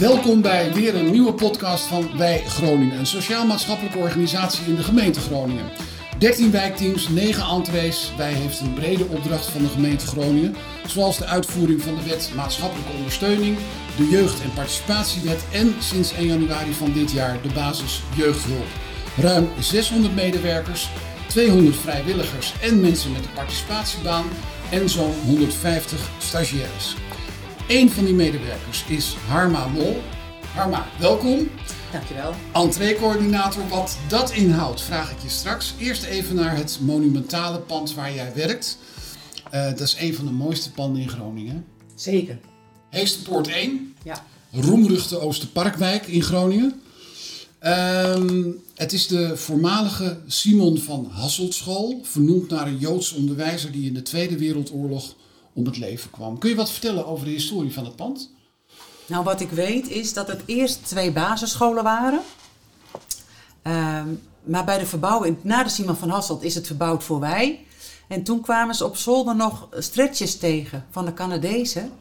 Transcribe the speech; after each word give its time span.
Welkom 0.00 0.42
bij 0.42 0.72
weer 0.72 0.94
een 0.94 1.10
nieuwe 1.10 1.32
podcast 1.32 1.84
van 1.84 2.16
Wij 2.16 2.42
Groningen, 2.46 2.98
een 2.98 3.06
sociaal-maatschappelijke 3.06 3.98
organisatie 3.98 4.66
in 4.66 4.74
de 4.74 4.82
gemeente 4.82 5.20
Groningen. 5.20 5.70
13 6.18 6.50
wijkteams, 6.50 7.08
9 7.08 7.48
entrees. 7.48 8.12
Wij 8.16 8.32
heeft 8.32 8.60
een 8.60 8.74
brede 8.74 9.04
opdracht 9.04 9.46
van 9.46 9.62
de 9.62 9.68
gemeente 9.68 10.06
Groningen, 10.06 10.56
zoals 10.86 11.18
de 11.18 11.24
uitvoering 11.24 11.82
van 11.82 11.94
de 11.94 12.02
wet 12.02 12.32
maatschappelijke 12.34 12.92
ondersteuning, 12.96 13.56
de 13.96 14.08
jeugd- 14.08 14.42
en 14.42 14.52
participatiewet 14.52 15.44
en 15.52 15.74
sinds 15.78 16.12
1 16.12 16.26
januari 16.26 16.72
van 16.72 16.92
dit 16.92 17.10
jaar 17.12 17.42
de 17.42 17.52
basis 17.54 18.02
jeugdhulp. 18.16 18.68
Ruim 19.16 19.48
600 19.58 20.14
medewerkers, 20.14 20.90
200 21.26 21.76
vrijwilligers 21.76 22.54
en 22.60 22.80
mensen 22.80 23.12
met 23.12 23.24
een 23.24 23.32
participatiebaan 23.34 24.24
en 24.70 24.88
zo'n 24.88 25.14
150 25.26 26.10
stagiaires. 26.18 26.96
Een 27.70 27.90
van 27.90 28.04
die 28.04 28.14
medewerkers 28.14 28.84
is 28.88 29.14
Harma 29.14 29.66
Mol. 29.66 29.96
Harma, 30.54 30.86
welkom. 30.98 31.50
Dankjewel. 31.92 32.34
Entreecoördinator, 32.52 33.68
wat 33.68 33.98
dat 34.08 34.32
inhoudt, 34.32 34.82
vraag 34.82 35.10
ik 35.10 35.22
je 35.22 35.28
straks. 35.28 35.74
Eerst 35.78 36.04
even 36.04 36.34
naar 36.34 36.56
het 36.56 36.78
monumentale 36.80 37.58
pand 37.58 37.94
waar 37.94 38.14
jij 38.14 38.32
werkt. 38.34 38.78
Uh, 39.54 39.68
dat 39.68 39.80
is 39.80 39.96
een 39.98 40.14
van 40.14 40.24
de 40.24 40.30
mooiste 40.30 40.72
panden 40.72 41.02
in 41.02 41.08
Groningen. 41.08 41.64
Zeker. 41.94 42.38
Heesterpoort 42.88 43.48
1. 43.48 43.94
Ja. 44.04 44.24
Roemruchte 44.52 45.18
Oosterparkwijk 45.18 46.06
in 46.06 46.22
Groningen. 46.22 46.80
Um, 47.62 48.62
het 48.74 48.92
is 48.92 49.06
de 49.06 49.36
voormalige 49.36 50.20
Simon 50.26 50.78
van 50.78 51.10
Hasselt 51.10 51.54
school, 51.54 52.00
vernoemd 52.02 52.50
naar 52.50 52.66
een 52.66 52.78
Joods 52.78 53.12
onderwijzer 53.12 53.72
die 53.72 53.86
in 53.86 53.94
de 53.94 54.02
Tweede 54.02 54.38
Wereldoorlog 54.38 55.14
om 55.52 55.64
het 55.64 55.76
leven 55.76 56.10
kwam. 56.10 56.38
Kun 56.38 56.50
je 56.50 56.56
wat 56.56 56.70
vertellen 56.70 57.06
over 57.06 57.24
de 57.24 57.30
historie 57.30 57.72
van 57.72 57.84
het 57.84 57.96
pand? 57.96 58.30
Nou, 59.06 59.24
wat 59.24 59.40
ik 59.40 59.50
weet 59.50 59.88
is 59.88 60.12
dat 60.12 60.28
het 60.28 60.42
eerst 60.46 60.86
twee 60.86 61.12
basisscholen 61.12 61.82
waren. 61.82 62.20
Um, 63.62 64.20
maar 64.42 64.64
bij 64.64 64.78
de 64.78 64.86
verbouwing, 64.86 65.36
na 65.42 65.62
de 65.62 65.68
Simon 65.68 65.96
van 65.96 66.08
Hasselt, 66.08 66.42
is 66.42 66.54
het 66.54 66.66
verbouwd 66.66 67.04
voor 67.04 67.20
wij. 67.20 67.64
En 68.08 68.22
toen 68.22 68.40
kwamen 68.40 68.74
ze 68.74 68.84
op 68.84 68.96
zolder 68.96 69.36
nog 69.36 69.68
stretches 69.78 70.38
tegen 70.38 70.86
van 70.90 71.04
de 71.04 71.14
Canadezen. 71.14 71.92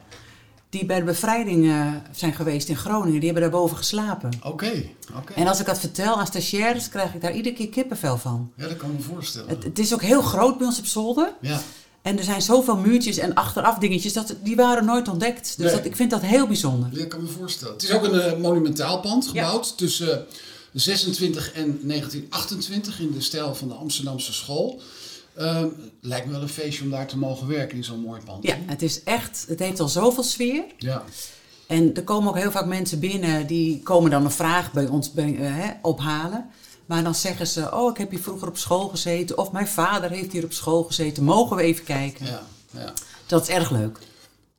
Die 0.69 0.85
bij 0.85 0.99
de 0.99 1.05
bevrijding 1.05 1.65
uh, 1.65 1.87
zijn 2.11 2.33
geweest 2.33 2.69
in 2.69 2.75
Groningen. 2.75 3.19
Die 3.19 3.31
hebben 3.31 3.41
daarboven 3.49 3.77
geslapen. 3.77 4.31
Oké, 4.37 4.47
okay, 4.47 4.95
oké. 5.17 5.33
En 5.33 5.47
als 5.47 5.59
ik 5.59 5.65
dat 5.65 5.79
vertel 5.79 6.19
aan 6.19 6.27
stagiaires, 6.27 6.89
krijg 6.89 7.13
ik 7.13 7.21
daar 7.21 7.33
iedere 7.33 7.55
keer 7.55 7.69
kippenvel 7.69 8.17
van. 8.17 8.51
Ja, 8.55 8.67
dat 8.67 8.77
kan 8.77 8.89
ik 8.89 8.97
me 8.97 9.03
voorstellen. 9.03 9.49
Het, 9.49 9.63
het 9.63 9.79
is 9.79 9.93
ook 9.93 10.01
heel 10.01 10.21
groot 10.21 10.57
bij 10.57 10.67
ons 10.67 10.79
op 10.79 10.85
zolder. 10.85 11.33
Ja. 11.41 11.61
En 12.09 12.17
er 12.17 12.23
zijn 12.23 12.41
zoveel 12.41 12.77
muurtjes 12.77 13.17
en 13.17 13.33
achteraf 13.33 13.77
dingetjes, 13.77 14.13
dat, 14.13 14.35
die 14.43 14.55
waren 14.55 14.85
nooit 14.85 15.07
ontdekt. 15.07 15.57
Dus 15.57 15.65
Nee. 15.65 15.75
dat, 15.75 15.85
ik 15.85 15.95
vind 15.95 16.09
dat 16.09 16.21
heel 16.21 16.47
bijzonder. 16.47 16.89
Ja, 16.93 17.01
ik 17.03 17.09
kan 17.09 17.21
me 17.21 17.27
voorstellen. 17.27 17.73
Het 17.73 17.83
is 17.83 17.91
ook 17.91 18.03
een 18.03 18.21
eh, 18.21 18.37
monumentaal 18.37 18.99
pand 18.99 19.27
gebouwd 19.27 19.77
tussen 19.77 20.17
eh, 20.19 20.23
26 20.73 21.51
en 21.53 21.79
1928 21.83 22.99
in 22.99 23.11
de 23.11 23.21
stijl 23.21 23.55
van 23.55 23.67
de 23.67 23.73
Amsterdamse 23.73 24.33
school. 24.33 24.81
Ehm, 25.35 25.67
lijkt 26.01 26.25
me 26.25 26.31
wel 26.31 26.41
een 26.41 26.49
feestje 26.49 26.83
om 26.83 26.89
daar 26.89 27.07
te 27.07 27.17
mogen 27.17 27.47
werken 27.47 27.77
in 27.77 27.83
zo'n 27.83 27.99
mooi 27.99 28.21
pand. 28.25 28.43
Ja, 28.43 28.55
het 28.65 28.81
is 28.81 29.03
echt, 29.03 29.45
het 29.47 29.59
heeft 29.59 29.79
al 29.79 29.87
zoveel 29.87 30.23
sfeer. 30.23 30.63
Ja. 30.77 31.03
En 31.67 31.95
er 31.95 32.03
komen 32.03 32.29
ook 32.29 32.37
heel 32.37 32.51
vaak 32.51 32.65
mensen 32.65 32.99
binnen 32.99 33.47
die 33.47 33.79
komen 33.83 34.11
dan 34.11 34.25
een 34.25 34.31
vraag 34.31 34.71
bij 34.73 34.87
ons 34.87 35.11
bij, 35.11 35.35
eh, 35.35 35.55
hè, 35.55 35.69
ophalen. 35.81 36.45
Maar 36.89 37.03
dan 37.03 37.15
zeggen 37.15 37.47
ze, 37.47 37.73
oh 37.73 37.91
ik 37.91 37.97
heb 37.97 38.09
hier 38.09 38.19
vroeger 38.19 38.47
op 38.47 38.57
school 38.57 38.87
gezeten. 38.87 39.37
Of 39.37 39.51
mijn 39.51 39.67
vader 39.67 40.09
heeft 40.09 40.31
hier 40.31 40.43
op 40.43 40.53
school 40.53 40.83
gezeten. 40.83 41.23
Mogen 41.23 41.57
we 41.57 41.63
even 41.63 41.83
kijken? 41.85 42.25
ja, 42.25 42.43
ja. 42.71 42.93
Dat 43.25 43.41
is 43.41 43.47
erg 43.47 43.71
leuk. 43.71 43.99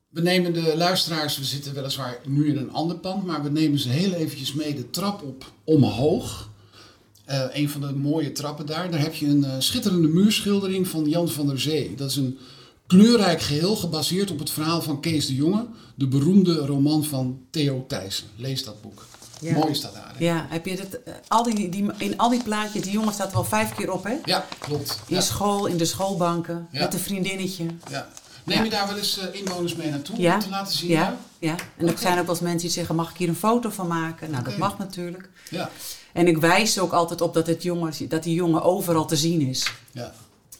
We 0.09 0.21
nemen 0.21 0.53
de 0.53 0.77
luisteraars, 0.77 1.39
we 1.39 1.45
zitten 1.45 1.75
weliswaar 1.75 2.19
nu 2.27 2.49
in 2.49 2.57
een 2.57 2.73
ander 2.73 2.97
pand, 2.97 3.25
maar 3.25 3.43
we 3.43 3.51
nemen 3.51 3.79
ze 3.79 3.89
heel 3.89 4.13
eventjes 4.13 4.53
mee 4.53 4.75
de 4.75 4.91
trap 4.91 5.23
op 5.23 5.53
omhoog. 5.65 6.49
Eh, 7.25 7.45
een 7.53 7.71
van 7.71 7.81
de 7.81 7.93
mooie 7.93 8.33
trappen 8.33 8.67
daar. 8.67 8.91
Daar 8.91 9.01
heb 9.01 9.15
je 9.15 9.27
een 9.27 9.45
eh, 9.45 9.55
schitterende 9.59 10.09
muurschildering 10.09 10.89
van 10.89 11.09
Jan 11.09 11.29
van 11.29 11.47
der 11.47 11.61
Zee. 11.61 11.95
Dat 11.95 12.11
is 12.11 12.17
een 12.17 12.39
kleurrijk 12.87 13.41
geheel 13.41 13.77
gebaseerd 13.77 14.31
op 14.31 14.39
het 14.39 14.51
verhaal 14.51 14.83
van 14.83 15.01
Kees 15.01 15.27
de 15.27 15.35
Jonge, 15.35 15.67
de 15.95 16.09
beroemde 16.09 16.55
roman 16.55 17.05
van 17.05 17.41
Theo 17.51 17.85
Thijssen. 17.89 18.27
Lees 18.37 18.65
dat 18.65 18.83
boek. 18.83 19.03
Ja. 19.41 19.53
Mooi 19.53 19.75
staat 19.75 19.95
daar. 19.95 20.13
hè? 20.17 20.25
Ja, 20.25 20.47
heb 20.49 20.67
je 20.67 20.77
dat, 20.77 20.87
eh, 21.05 21.13
al 21.29 21.43
die, 21.43 21.69
die, 21.69 21.87
in 21.99 22.19
al 22.19 22.29
die 22.29 22.43
plaatjes, 22.43 22.83
die 22.83 22.93
jongen 22.93 23.13
staat 23.13 23.29
er 23.29 23.35
wel 23.35 23.45
vijf 23.45 23.75
keer 23.75 23.93
op 23.93 24.05
hè? 24.05 24.15
Ja, 24.25 24.47
klopt. 24.59 24.99
In 25.07 25.15
Ja, 25.15 25.21
school, 25.23 25.67
in 25.67 25.77
de 25.77 25.85
schoolbanken, 25.85 26.69
Ja. 26.71 26.81
met 26.81 26.95
een 26.95 27.01
vriendinnetje. 27.01 27.67
ja. 27.91 28.09
Neem 28.45 28.65
je 28.65 28.71
daar 28.71 28.87
wel 28.87 28.97
eens 28.97 29.19
eh, 29.19 29.41
inwoners 29.41 29.75
mee 29.75 29.91
naartoe 29.91 30.17
om 30.17 30.41
te 30.41 30.49
laten 30.49 30.77
zien? 30.77 30.89
Ja, 30.91 31.17
ja. 31.39 31.55
En 31.77 31.89
er 31.89 31.99
zijn 31.99 32.19
ook 32.19 32.25
wel 32.27 32.35
eens 32.35 32.41
mensen 32.45 32.61
die 32.61 32.71
zeggen, 32.71 32.95
mag 32.95 33.11
ik 33.11 33.17
hier 33.17 33.29
een 33.29 33.37
foto 33.37 33.71
van 33.71 33.87
maken? 33.87 34.31
Nou, 34.31 34.45
dat 34.45 34.57
mag 34.57 34.79
natuurlijk. 34.79 35.29
Ja, 35.51 35.71
En 36.13 36.27
ik 36.27 36.39
wijs 36.39 36.79
ook 36.79 36.93
altijd 36.93 37.21
op 37.21 37.35
dat, 37.35 37.47
het 37.47 37.63
jongen, 37.63 38.09
dat 38.09 38.23
die 38.23 38.35
jongen 38.35 38.63
overal 38.63 39.07
te 39.07 39.17
zien 39.17 39.41
is. 39.41 39.73
ja. 39.93 40.13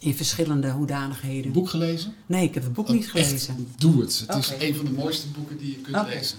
In 0.03 0.15
verschillende 0.17 0.71
hoedanigheden. 0.71 1.45
Een 1.47 1.53
boek 1.53 1.69
gelezen? 1.69 2.15
Nee, 2.27 2.45
ik 2.45 2.55
heb 2.55 2.63
het 2.63 2.73
boek 2.73 2.89
niet 2.89 3.09
Oh, 3.09 3.15
Echt, 3.15 3.27
gelezen. 3.27 3.69
doe 3.79 4.01
het. 4.01 4.25
Het 4.27 4.37
is 4.37 4.53
een 4.59 4.75
van 4.75 4.85
de 4.85 4.91
mooiste 4.91 5.27
boeken 5.29 5.59
die 5.59 5.71
je 5.71 5.77
kunt 5.77 6.07
lezen. 6.09 6.37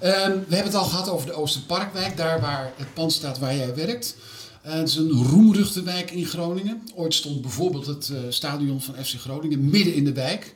Ehm, 0.00 0.30
we 0.30 0.54
hebben 0.54 0.64
het 0.72 0.74
al 0.74 0.84
gehad 0.84 1.08
over 1.08 1.26
de 1.26 1.32
Oosterparkwijk, 1.32 2.16
daar 2.16 2.40
waar 2.40 2.72
het 2.76 2.94
pand 2.94 3.12
staat 3.12 3.38
waar 3.38 3.56
jij 3.56 3.74
werkt. 3.74 4.16
Eh, 4.62 4.72
het 4.72 4.88
is 4.88 4.96
een 4.96 5.10
roemruchte 5.10 5.82
wijk 5.82 6.10
in 6.10 6.24
Groningen. 6.26 6.82
Ooit 6.94 7.14
stond 7.14 7.40
bijvoorbeeld 7.40 7.86
het 7.86 8.08
eh, 8.08 8.18
stadion 8.28 8.80
van 8.80 8.94
FC 9.04 9.14
Groningen 9.20 9.70
midden 9.70 9.94
in 9.94 10.04
de 10.04 10.12
wijk. 10.12 10.54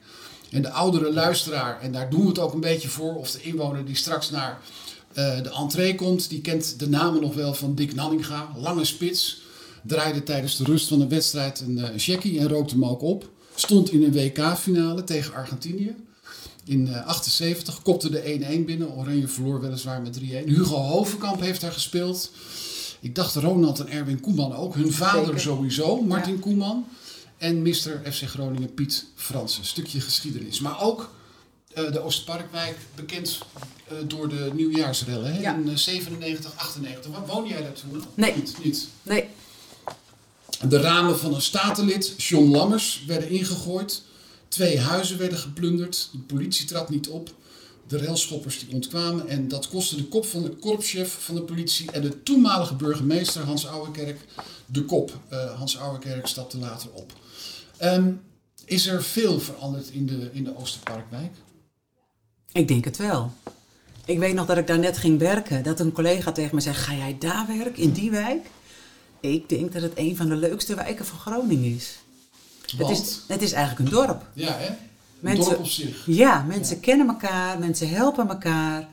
En 0.50 0.62
de 0.62 0.70
oudere 0.70 1.12
luisteraar, 1.12 1.80
en 1.80 1.92
daar 1.92 2.10
doen 2.10 2.22
we 2.22 2.28
het 2.28 2.38
ook 2.38 2.52
een 2.54 2.60
beetje 2.60 2.88
voor, 2.88 3.14
of 3.14 3.30
de 3.30 3.42
inwoner 3.42 3.84
die 3.84 3.96
straks 3.96 4.30
naar 4.30 4.60
eh, 5.12 5.42
de 5.42 5.50
entree 5.50 5.94
komt, 5.94 6.28
die 6.28 6.40
kent 6.40 6.78
de 6.78 6.88
namen 6.88 7.20
nog 7.20 7.34
wel 7.34 7.54
van 7.54 7.74
Dick 7.74 7.94
Nanninga, 7.94 8.48
lange 8.56 8.84
spits. 8.84 9.44
Draaide 9.86 10.22
tijdens 10.22 10.56
de 10.56 10.64
rust 10.64 10.88
van 10.88 11.00
een 11.00 11.08
wedstrijd 11.08 11.60
een 11.60 11.96
jackie 11.96 12.38
en 12.38 12.48
rookte 12.48 12.74
hem 12.74 12.84
ook 12.84 13.02
op. 13.02 13.30
Stond 13.54 13.90
in 13.92 14.02
een 14.02 14.12
WK-finale 14.12 15.04
tegen 15.04 15.34
Argentinië. 15.34 15.94
In 16.64 16.88
eh, 16.88 17.06
78 17.06 17.82
kopte 17.82 18.10
de 18.10 18.58
1-1 18.60 18.64
binnen. 18.64 18.92
Oranje 18.96 19.28
verloor 19.28 19.60
weliswaar 19.60 20.02
met 20.02 20.18
3-1. 20.20 20.22
Hugo 20.22 20.76
Hovenkamp 20.76 21.40
heeft 21.40 21.60
daar 21.60 21.72
gespeeld. 21.72 22.32
Ik 23.00 23.14
dacht 23.14 23.34
Ronald 23.34 23.80
en 23.80 23.88
Erwin 23.88 24.20
Koeman 24.20 24.56
ook. 24.56 24.74
Hun 24.74 24.92
vader 24.92 25.24
Zeker. 25.24 25.40
sowieso, 25.40 26.02
Martin 26.02 26.34
Ja. 26.34 26.40
Koeman. 26.40 26.86
En 27.38 27.62
Mr. 27.62 28.00
FC 28.12 28.22
Groningen 28.22 28.74
Piet 28.74 29.04
Fransen. 29.14 29.64
Stukje 29.64 30.00
geschiedenis. 30.00 30.60
Maar 30.60 30.82
ook 30.82 31.10
eh, 31.74 31.92
de 31.92 32.00
Oosterparkwijk, 32.00 32.76
bekend 32.94 33.38
eh, 33.88 33.96
door 34.06 34.28
de 34.28 34.50
nieuwjaarsrellen 34.54 35.34
hè? 35.34 35.40
Ja. 35.40 35.54
in 35.54 35.68
eh, 35.68 35.76
97, 35.76 36.52
98. 36.56 37.10
Waar 37.10 37.26
woon 37.26 37.48
jij 37.48 37.62
daar 37.62 37.72
toen? 37.72 38.02
Nee. 38.14 38.34
Niet, 38.34 38.56
niet. 38.64 38.88
Nee, 39.02 39.24
De 40.68 40.80
ramen 40.80 41.18
van 41.18 41.34
een 41.34 41.42
statenlid, 41.42 42.14
John 42.16 42.50
Lammers, 42.50 43.04
werden 43.06 43.28
ingegooid. 43.28 44.02
Twee 44.48 44.80
huizen 44.80 45.18
werden 45.18 45.38
geplunderd. 45.38 46.08
De 46.12 46.18
politie 46.18 46.66
trad 46.66 46.90
niet 46.90 47.08
op. 47.08 47.34
De 47.86 47.98
railschoppers 47.98 48.58
die 48.58 48.74
ontkwamen. 48.74 49.28
En 49.28 49.48
dat 49.48 49.68
kostte 49.68 49.96
de 49.96 50.04
kop 50.04 50.26
van 50.26 50.42
de 50.42 50.50
korpschef 50.50 51.16
van 51.20 51.34
de 51.34 51.42
politie 51.42 51.90
en 51.90 52.02
de 52.02 52.22
toenmalige 52.22 52.74
burgemeester 52.74 53.42
Hans 53.42 53.66
Ouwekerk 53.66 54.20
de 54.66 54.84
kop. 54.84 55.18
Eh, 55.28 55.58
Hans 55.58 55.78
Ouwekerk 55.78 56.26
stapte 56.26 56.58
later 56.58 56.90
op. 56.92 57.12
Ehm, 57.76 58.12
is 58.64 58.86
er 58.86 59.02
veel 59.02 59.40
veranderd 59.40 59.88
in 59.88 60.06
de, 60.06 60.30
in 60.32 60.44
de 60.44 60.56
Oosterparkwijk? 60.56 61.32
ik 62.56 62.68
denk 62.68 62.84
het 62.84 62.96
wel. 62.96 63.32
Ik 64.04 64.18
weet 64.18 64.34
nog 64.34 64.46
dat 64.46 64.56
ik 64.56 64.66
daar 64.66 64.78
net 64.78 64.98
ging 64.98 65.18
werken. 65.18 65.62
Dat 65.62 65.80
een 65.80 65.92
collega 65.92 66.32
tegen 66.32 66.54
me 66.54 66.60
zei, 66.60 66.74
ga 66.74 66.94
jij 66.94 67.16
daar 67.18 67.46
werken, 67.46 67.82
in 67.82 67.92
die 67.92 68.10
wijk? 68.10 68.46
Ik 69.32 69.48
denk 69.48 69.72
dat 69.72 69.82
het 69.82 69.92
een 69.94 70.16
van 70.16 70.28
de 70.28 70.36
leukste 70.36 70.74
wijken 70.74 71.06
van 71.06 71.18
Groningen 71.18 71.74
is. 71.74 71.96
Het 72.76 72.90
is, 72.90 73.20
het 73.28 73.42
is 73.42 73.52
eigenlijk 73.52 73.88
een 73.90 73.96
dorp. 73.96 74.26
Ja, 74.32 74.52
hè? 74.52 74.66
Een 74.66 74.74
Mensen- 75.20 75.44
dorp 75.44 75.58
op 75.58 75.66
zich. 75.66 76.02
Ja, 76.06 76.42
mensen 76.42 76.80
kennen 76.80 77.08
elkaar, 77.08 77.58
mensen 77.58 77.88
helpen 77.88 78.28
elkaar. 78.28 78.88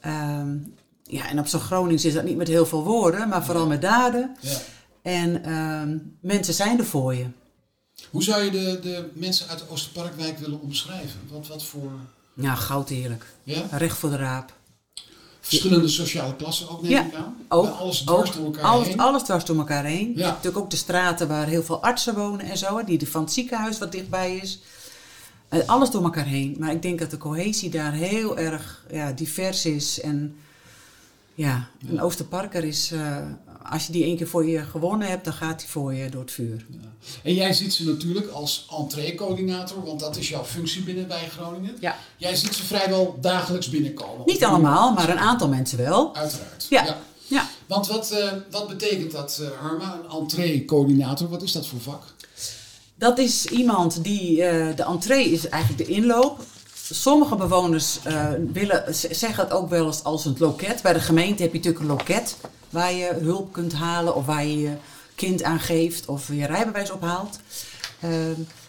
Ehm, 0.00 0.56
ja, 1.02 1.28
en 1.28 1.38
op 1.38 1.46
zo'n 1.46 1.60
Gronings 1.60 2.04
is 2.04 2.14
dat 2.14 2.24
niet 2.24 2.36
met 2.36 2.48
heel 2.48 2.66
veel 2.66 2.82
woorden, 2.84 3.28
maar 3.28 3.44
vooral 3.44 3.66
met 3.66 3.82
daden. 3.82 4.36
Ja. 4.40 4.58
En 5.02 5.44
ehm, 5.44 5.96
mensen 6.20 6.54
zijn 6.54 6.78
er 6.78 6.84
voor 6.86 7.14
je. 7.14 7.26
Hoe 8.10 8.22
zou 8.22 8.42
je 8.42 8.50
de, 8.50 8.78
de 8.82 9.10
mensen 9.14 9.48
uit 9.48 9.58
de 9.58 9.64
Oosterparkwijk 9.68 10.38
willen 10.38 10.60
omschrijven? 10.60 11.20
Wat, 11.30 11.46
wat 11.46 11.64
voor 11.64 11.90
Ja, 12.34 12.54
goud 12.54 12.90
eerlijk. 12.90 13.26
ja? 13.42 13.62
Recht 13.70 13.98
voor 13.98 14.10
de 14.10 14.16
raap. 14.16 14.52
Verschillende 15.46 15.88
sociale 15.88 16.36
klassen 16.36 16.68
ook, 16.68 16.82
neem 16.82 16.90
Ja, 16.90 17.04
ik 17.04 17.14
aan? 17.14 17.36
Ook, 17.48 17.66
alles 17.78 17.98
dwars 18.00 18.28
ook, 18.30 18.34
door 18.36 18.44
elkaar 18.44 18.62
alles, 18.64 18.86
heen. 18.88 19.00
alles 19.00 19.22
dwars 19.22 19.44
door 19.44 19.56
elkaar 19.56 19.84
heen. 19.84 20.08
Je 20.08 20.18
Ja. 20.18 20.22
hebt 20.24 20.36
natuurlijk 20.36 20.64
ook 20.64 20.70
de 20.70 20.76
straten 20.76 21.28
waar 21.28 21.46
heel 21.46 21.62
veel 21.62 21.82
artsen 21.82 22.14
wonen 22.14 22.40
en 22.50 22.58
zo. 22.58 22.84
Die 22.84 23.08
van 23.08 23.22
het 23.22 23.32
ziekenhuis 23.32 23.78
wat 23.78 23.92
dichtbij 23.92 24.36
is. 24.36 24.58
Eh, 25.48 25.60
alles 25.66 25.90
door 25.90 26.02
elkaar 26.04 26.24
heen. 26.26 26.56
Maar 26.58 26.70
ik 26.72 26.82
denk 26.82 26.98
dat 26.98 27.10
de 27.10 27.16
cohesie 27.18 27.70
daar 27.70 27.92
heel 27.92 28.38
erg 28.38 28.84
ja, 28.90 29.12
divers 29.12 29.64
is. 29.66 30.00
En 30.00 30.36
Ja, 31.34 31.68
een 31.88 32.00
Oosterparker 32.00 32.64
is, 32.64 32.90
eh, 32.92 33.16
als 33.70 33.86
je 33.86 33.92
die 33.92 34.04
één 34.04 34.16
keer 34.16 34.28
voor 34.28 34.46
je 34.46 34.62
gewonnen 34.62 35.08
hebt, 35.08 35.24
dan 35.24 35.32
gaat 35.32 35.58
die 35.58 35.68
voor 35.68 35.94
je 35.94 36.08
door 36.08 36.20
het 36.20 36.30
vuur. 36.30 36.66
En 37.22 37.34
jij 37.34 37.52
ziet 37.52 37.72
ze 37.74 37.84
natuurlijk 37.84 38.30
als 38.30 38.68
entree-coördinator, 38.78 39.84
want 39.84 40.00
dat 40.00 40.16
is 40.16 40.28
jouw 40.28 40.44
functie 40.44 40.82
binnen 40.82 41.08
bij 41.08 41.28
Groningen. 41.28 41.76
Ja. 41.80 41.96
Jij 42.16 42.36
ziet 42.36 42.54
ze 42.54 42.64
vrijwel 42.64 43.16
dagelijks 43.20 43.68
binnenkomen. 43.70 44.26
Niet 44.26 44.44
allemaal, 44.44 44.92
maar 44.92 45.08
een 45.08 45.18
aantal 45.18 45.48
mensen 45.48 45.78
wel. 45.78 46.14
Uiteraard. 46.16 46.66
Ja. 46.70 46.98
Ja. 47.32 47.48
Want 47.66 47.86
wat, 47.86 48.10
eh, 48.10 48.32
wat 48.50 48.68
betekent 48.68 49.12
dat, 49.12 49.40
eh, 49.42 49.60
Harma, 49.60 49.98
een 50.02 50.20
entree-coördinator? 50.20 51.28
Wat 51.28 51.42
is 51.42 51.52
dat 51.52 51.66
voor 51.66 51.80
vak? 51.80 52.02
Dat 52.94 53.18
is 53.18 53.46
iemand 53.46 54.04
die, 54.04 54.42
eh, 54.42 54.76
de 54.76 54.82
entree 54.82 55.30
is 55.30 55.48
eigenlijk 55.48 55.88
de 55.88 55.94
inloop. 55.94 56.44
Sommige 56.90 57.36
bewoners 57.36 58.02
eh, 58.02 58.30
willen, 58.52 58.94
zeggen 58.94 59.44
het 59.44 59.52
ook 59.52 59.68
wel 59.68 59.86
eens 59.86 60.04
als 60.04 60.24
een 60.24 60.36
loket. 60.38 60.82
Bij 60.82 60.92
de 60.92 61.00
gemeente 61.00 61.42
heb 61.42 61.52
je 61.52 61.58
natuurlijk 61.58 61.84
een 61.84 61.96
loket 61.96 62.36
waar 62.70 62.92
je 62.92 63.14
hulp 63.20 63.52
kunt 63.52 63.72
halen 63.72 64.14
of 64.14 64.26
waar 64.26 64.44
je 64.44 64.60
je 64.60 64.76
kind 65.14 65.42
aangeeft 65.42 66.06
of 66.06 66.28
je 66.28 66.46
rijbewijs 66.46 66.90
ophaalt. 66.90 67.38
Eh, 68.00 68.10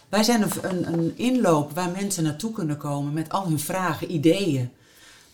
wij 0.08 0.22
zijn 0.22 0.42
een, 0.42 0.50
een, 0.62 0.92
een 0.92 1.12
inloop 1.16 1.74
waar 1.74 1.90
mensen 1.90 2.22
naartoe 2.22 2.52
kunnen 2.52 2.76
komen 2.76 3.12
met 3.12 3.28
al 3.28 3.46
hun 3.46 3.60
vragen, 3.60 4.12
ideeën. 4.12 4.70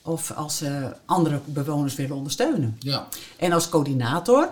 Of 0.02 0.30
als 0.30 0.56
ze 0.56 0.96
andere 1.04 1.40
bewoners 1.44 1.94
willen 1.94 2.16
ondersteunen. 2.16 2.76
Ja. 2.78 3.08
En 3.36 3.52
als 3.52 3.68
coördinator 3.68 4.48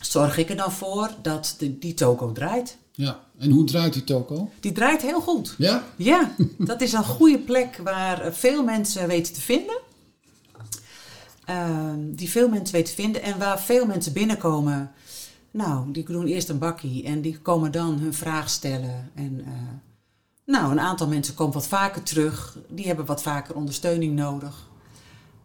zorg 0.00 0.36
ik 0.36 0.50
er 0.50 0.56
dan 0.56 0.72
voor 0.72 1.10
dat 1.22 1.54
de, 1.58 1.78
die 1.78 1.94
toko 1.94 2.32
draait. 2.32 2.76
Ja. 3.00 3.20
En 3.38 3.50
hoe 3.50 3.64
draait 3.64 3.92
die 3.92 4.04
toko? 4.04 4.50
Die 4.60 4.72
draait 4.72 5.02
heel 5.02 5.20
goed. 5.20 5.54
Ja? 5.58 5.84
Ja, 5.96 6.34
dat 6.58 6.80
is 6.80 6.92
een 6.92 7.04
goede 7.04 7.38
plek 7.38 7.80
waar 7.82 8.20
eh, 8.20 8.32
veel 8.32 8.64
mensen 8.64 9.08
weten 9.08 9.32
te 9.32 9.40
vinden. 9.40 9.78
Ehm, 11.44 11.98
die 12.14 12.30
veel 12.30 12.48
mensen 12.48 12.74
weten 12.74 12.94
te 12.94 13.02
vinden 13.02 13.22
en 13.22 13.38
waar 13.38 13.60
veel 13.60 13.86
mensen 13.86 14.12
binnenkomen. 14.12 14.90
Nou, 15.50 15.92
die 15.92 16.04
doen 16.04 16.26
eerst 16.26 16.48
een 16.48 16.58
bakkie 16.58 17.04
en 17.04 17.20
die 17.20 17.38
komen 17.38 17.72
dan 17.72 17.98
hun 17.98 18.14
vraag 18.14 18.50
stellen. 18.50 19.10
En 19.14 19.40
eh, 19.44 19.52
nou, 20.44 20.70
een 20.70 20.80
aantal 20.80 21.06
mensen 21.06 21.34
komen 21.34 21.54
wat 21.54 21.66
vaker 21.66 22.02
terug. 22.02 22.58
Die 22.68 22.86
hebben 22.86 23.06
wat 23.06 23.22
vaker 23.22 23.54
ondersteuning 23.54 24.16
nodig. 24.16 24.68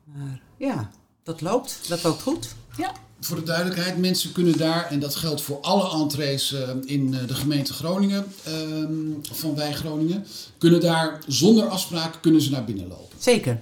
Maar 0.03 0.41
ja, 0.57 0.89
dat 1.23 1.41
loopt. 1.41 1.89
Dat 1.89 2.03
loopt 2.03 2.21
goed. 2.21 2.55
Ja. 2.77 2.91
Voor 3.19 3.35
de 3.35 3.44
duidelijkheid, 3.44 3.97
mensen 3.97 4.31
kunnen 4.31 4.57
daar, 4.57 4.85
en 4.89 5.00
dat 5.00 5.15
geldt 5.15 5.41
voor 5.41 5.59
alle 5.62 5.89
entrees 6.01 6.53
eh, 6.53 6.69
in 6.85 7.13
eh, 7.13 7.27
de 7.27 7.33
gemeente 7.35 7.73
Groningen, 7.73 8.25
ehm, 8.44 8.88
van 9.31 9.56
Wij 9.56 9.73
Groningen, 9.73 10.25
kunnen 10.57 10.81
daar 10.81 11.19
zonder 11.27 11.67
afspraak 11.67 12.21
kunnen 12.21 12.41
ze 12.41 12.51
naar 12.51 12.65
binnen 12.65 12.88
lopen. 12.88 13.17
Zeker. 13.17 13.62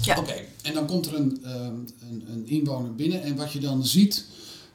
Ja. 0.00 0.18
Oké, 0.18 0.34
en 0.62 0.74
dan 0.74 0.86
komt 0.86 1.06
er 1.06 1.14
een, 1.14 1.40
ehm, 1.44 1.74
een, 2.10 2.24
een 2.32 2.46
inwoner 2.46 2.94
binnen 2.94 3.22
en 3.22 3.36
wat 3.36 3.52
je 3.52 3.58
dan 3.60 3.86
ziet 3.86 4.24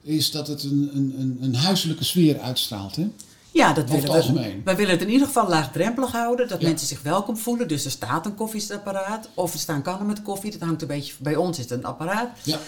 is 0.01 0.31
dat 0.31 0.47
het 0.47 0.63
een, 0.63 0.89
een, 0.93 1.37
een, 1.41 1.55
huiselijke 1.55 2.03
sfeer 2.03 2.39
uitstraalt. 2.39 2.95
Hè? 2.95 3.07
Ja, 3.51 3.73
dat 3.73 3.89
willen 3.89 4.05
we. 4.05 4.11
algemeen. 4.11 4.61
Wij 4.63 4.75
willen 4.75 4.91
het 4.91 5.01
in 5.01 5.09
ieder 5.09 5.27
geval 5.27 5.49
laagdrempelig 5.49 6.11
houden. 6.11 6.47
Dat 6.47 6.61
Ja. 6.61 6.67
mensen 6.67 6.87
zich 6.87 7.01
welkom 7.01 7.37
voelen. 7.37 7.67
Dus 7.67 7.85
er 7.85 7.91
staat 7.91 8.25
een 8.25 8.35
koffiezetapparaat. 8.35 9.29
Of 9.33 9.53
er 9.53 9.59
staan 9.59 9.81
kannen 9.81 10.07
met 10.07 10.21
koffie. 10.21 10.51
Dat 10.51 10.59
hangt 10.59 10.81
een 10.81 10.87
beetje... 10.87 11.13
Bij 11.19 11.35
ons 11.35 11.57
is 11.57 11.63
het 11.63 11.73
een 11.73 11.85
apparaat. 11.85 12.29
Ja, 12.43 12.59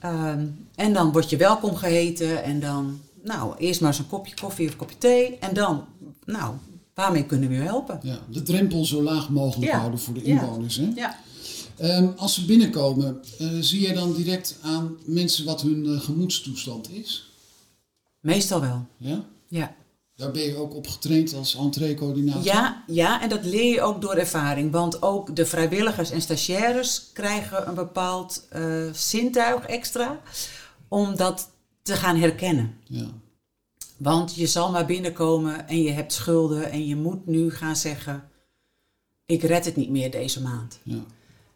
Ehm, 0.00 0.46
en 0.74 0.92
dan 0.92 1.12
word 1.12 1.30
je 1.30 1.36
welkom 1.36 1.76
geheten. 1.76 2.42
En 2.42 2.60
dan... 2.60 3.00
Nou, 3.22 3.54
eerst 3.58 3.80
maar 3.80 3.90
eens 3.90 3.98
een 3.98 4.06
kopje 4.08 4.34
koffie 4.40 4.66
of 4.66 4.72
een 4.72 4.78
kopje 4.78 4.98
thee. 4.98 5.36
En 5.38 5.54
dan... 5.54 5.84
Nou, 6.24 6.54
waarmee 6.94 7.24
kunnen 7.24 7.48
we 7.48 7.54
u 7.54 7.62
helpen? 7.62 8.00
ja, 8.02 8.18
de 8.30 8.42
drempel 8.42 8.84
zo 8.84 9.02
laag 9.02 9.28
mogelijk 9.30 9.70
Ja. 9.72 9.78
houden 9.78 10.00
voor 10.00 10.14
de 10.14 10.20
Ja. 10.26 10.40
inwoners. 10.40 10.76
Hè? 10.76 10.90
Ja. 10.94 11.18
Ehm, 11.76 12.08
als 12.16 12.34
ze 12.34 12.44
binnenkomen, 12.44 13.20
eh, 13.38 13.48
zie 13.60 13.80
je 13.80 13.92
dan 13.94 14.12
direct 14.14 14.58
aan 14.62 14.96
mensen 15.04 15.44
wat 15.44 15.62
hun 15.62 15.86
eh, 15.86 16.00
gemoedstoestand 16.00 16.90
is? 16.90 17.30
Meestal 18.20 18.60
wel. 18.60 18.86
Ja? 18.96 19.24
Ja. 19.48 19.74
Daar 20.18 20.30
ben 20.30 20.42
je 20.42 20.56
ook 20.56 20.74
op 20.74 20.86
getraind 20.86 21.34
als 21.34 21.54
entree-coördinator? 21.56 22.44
Ja, 22.44 22.84
ja, 22.86 23.22
en 23.22 23.28
dat 23.28 23.44
leer 23.44 23.72
je 23.74 23.80
ook 23.82 24.00
door 24.00 24.14
ervaring. 24.14 24.72
Want 24.72 25.02
ook 25.02 25.36
de 25.36 25.46
vrijwilligers 25.46 26.10
en 26.10 26.20
stagiaires 26.20 27.10
krijgen 27.12 27.68
een 27.68 27.74
bepaald 27.74 28.46
eh, 28.50 28.92
zintuig 28.92 29.64
extra. 29.66 30.20
Om 30.88 31.16
dat 31.16 31.50
te 31.82 31.92
gaan 31.94 32.16
herkennen. 32.16 32.74
Ja. 32.84 33.06
Want 33.96 34.34
je 34.34 34.46
zal 34.46 34.70
maar 34.70 34.86
binnenkomen 34.86 35.68
en 35.68 35.82
je 35.82 35.90
hebt 35.90 36.12
schulden 36.12 36.70
en 36.70 36.86
je 36.86 36.96
moet 36.96 37.26
nu 37.26 37.50
gaan 37.50 37.76
zeggen: 37.76 38.28
Ik 39.26 39.42
red 39.42 39.64
het 39.64 39.76
niet 39.76 39.90
meer 39.90 40.10
deze 40.10 40.42
maand. 40.42 40.78
ja. 40.82 41.04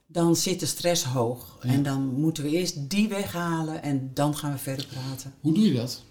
Dan 0.06 0.36
zit 0.36 0.60
de 0.60 0.66
stress 0.66 1.04
hoog 1.04 1.58
Ja. 1.62 1.68
en 1.70 1.82
dan 1.82 2.02
moeten 2.20 2.42
we 2.44 2.50
eerst 2.50 2.90
die 2.90 3.08
weghalen 3.08 3.82
en 3.82 4.10
dan 4.14 4.36
gaan 4.36 4.52
we 4.52 4.58
verder 4.58 4.86
praten. 4.86 5.34
Hoe 5.40 5.54
doe 5.54 5.64
je 5.64 5.72
dat? 5.74 6.02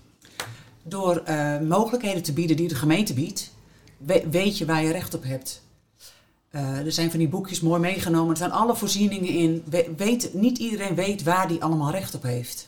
Door 0.83 1.16
eh, 1.18 1.60
mogelijkheden 1.60 2.24
te 2.24 2.33
bieden 2.33 2.56
die 2.56 2.68
de 2.68 2.75
gemeente 2.75 3.13
biedt, 3.13 3.51
we- 3.98 4.24
weet 4.31 4.57
je 4.57 4.66
waar 4.66 4.83
je 4.83 4.92
recht 4.92 5.13
op 5.13 5.24
hebt. 5.24 5.62
Eh, 6.50 6.78
er 6.78 6.92
zijn 6.92 7.10
van 7.10 7.19
die 7.19 7.28
boekjes 7.28 7.60
mooi 7.62 7.80
meegenomen, 7.81 8.31
er 8.31 8.38
zijn 8.38 8.51
alle 8.51 8.75
voorzieningen 8.75 9.30
in. 9.30 9.63
We- 9.69 9.89
weet, 9.98 10.33
niet 10.33 10.57
iedereen 10.57 10.95
weet 10.95 11.24
waar 11.24 11.48
die 11.48 11.63
allemaal 11.63 11.92
recht 11.92 12.16
op 12.16 12.24
heeft. 12.24 12.68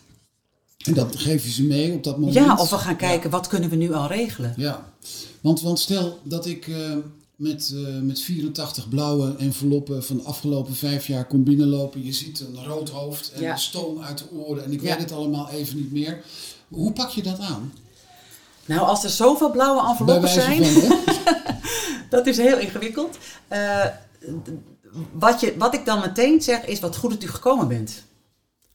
En 0.85 0.93
dat 0.93 1.15
geef 1.15 1.43
je 1.43 1.51
ze 1.51 1.63
mee 1.63 1.91
op 1.93 2.03
dat 2.03 2.15
moment? 2.17 2.33
Ja, 2.35 2.55
of 2.57 2.69
we 2.69 2.77
gaan 2.77 2.95
kijken, 2.95 3.29
wat 3.29 3.47
kunnen 3.47 3.69
we 3.69 3.75
nu 3.75 3.93
al 3.93 4.07
regelen? 4.07 4.53
Ja, 4.57 4.93
want, 5.41 5.61
want 5.61 5.79
stel 5.79 6.19
dat 6.23 6.45
ik 6.45 6.67
eh, 6.67 6.95
met, 7.35 7.73
eh, 7.75 7.99
met 8.01 8.19
84 8.21 8.89
blauwe 8.89 9.35
enveloppen 9.37 10.03
van 10.03 10.17
de 10.17 10.23
afgelopen 10.23 10.75
vijf 10.75 11.07
jaar 11.07 11.25
kom 11.27 11.43
binnenlopen. 11.43 12.05
Je 12.05 12.13
ziet 12.13 12.39
een 12.39 12.63
rood 12.65 12.89
hoofd 12.89 13.31
en 13.31 13.41
Ja. 13.41 13.51
een 13.51 13.57
stoom 13.59 14.01
uit 14.01 14.17
de 14.17 14.29
oren 14.31 14.63
en 14.63 14.71
ik 14.71 14.81
Ja. 14.81 14.89
weet 14.89 14.97
het 15.03 15.11
allemaal 15.11 15.49
even 15.49 15.75
niet 15.77 15.91
meer. 15.91 16.23
Hoe 16.67 16.91
pak 16.93 17.09
je 17.09 17.23
dat 17.23 17.39
aan? 17.39 17.73
Nou, 18.65 18.81
als 18.81 19.03
er 19.03 19.09
zoveel 19.09 19.51
blauwe 19.51 19.87
enveloppen 19.89 20.29
zijn, 20.29 20.65
van, 20.65 20.97
dat 22.09 22.27
is 22.27 22.37
heel 22.37 22.57
ingewikkeld. 22.57 23.17
Eh, 23.47 23.85
wat, 25.11 25.39
je, 25.39 25.55
wat 25.57 25.73
ik 25.73 25.85
dan 25.85 25.99
meteen 25.99 26.41
zeg 26.41 26.65
is 26.65 26.79
wat 26.79 26.95
goed 26.97 27.09
dat 27.11 27.23
u 27.23 27.27
gekomen 27.27 27.67
bent. 27.67 28.03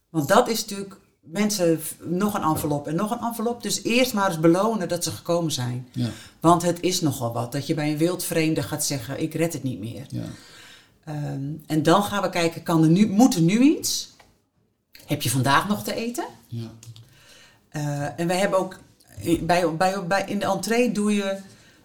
Want 0.08 0.28
dat 0.28 0.48
is 0.48 0.60
natuurlijk, 0.60 0.96
mensen, 1.20 1.80
nog 2.02 2.34
een 2.34 2.42
envelop 2.42 2.86
en 2.86 2.94
nog 2.94 3.10
een 3.10 3.20
envelop. 3.26 3.62
Dus 3.62 3.82
eerst 3.82 4.14
maar 4.14 4.28
eens 4.28 4.40
belonen 4.40 4.88
dat 4.88 5.04
ze 5.04 5.10
gekomen 5.10 5.52
zijn. 5.52 5.88
Ja, 5.92 6.08
Want 6.40 6.62
het 6.62 6.80
is 6.80 7.00
nogal 7.00 7.32
wat, 7.32 7.52
dat 7.52 7.66
je 7.66 7.74
bij 7.74 7.90
een 7.90 7.98
wildvreemde 7.98 8.62
gaat 8.62 8.84
zeggen, 8.84 9.22
ik 9.22 9.34
red 9.34 9.52
het 9.52 9.62
niet 9.62 9.78
meer. 9.80 10.06
ja, 10.08 10.22
Ehm, 11.04 11.52
en 11.66 11.82
dan 11.82 12.02
gaan 12.02 12.22
we 12.22 12.30
kijken, 12.30 12.62
kan 12.62 12.82
er 12.82 12.88
nu, 12.88 13.06
moet 13.08 13.34
er 13.34 13.40
nu 13.40 13.60
iets? 13.60 14.10
Heb 15.06 15.22
je 15.22 15.30
vandaag 15.30 15.68
nog 15.68 15.82
te 15.84 15.94
eten? 15.94 16.24
ja, 16.46 16.70
Eh, 17.68 18.20
en 18.20 18.26
wij 18.26 18.36
hebben 18.36 18.58
ook 18.58 18.78
bij, 19.40 19.76
bij, 19.76 20.06
bij, 20.06 20.24
in 20.26 20.38
de 20.38 20.44
entree 20.44 20.92
doe 20.92 21.14
je 21.14 21.36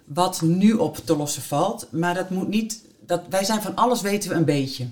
wat 0.06 0.42
nu 0.42 0.74
op 0.74 0.98
te 0.98 1.16
lossen 1.18 1.42
valt. 1.42 1.88
Maar 1.92 2.14
dat 2.14 2.30
moet 2.30 2.48
niet. 2.48 2.82
Dat, 3.06 3.22
wij 3.30 3.44
zijn 3.44 3.62
van 3.62 3.76
alles 3.76 4.02
weten 4.02 4.30
we 4.30 4.36
een 4.36 4.46
beetje. 4.46 4.88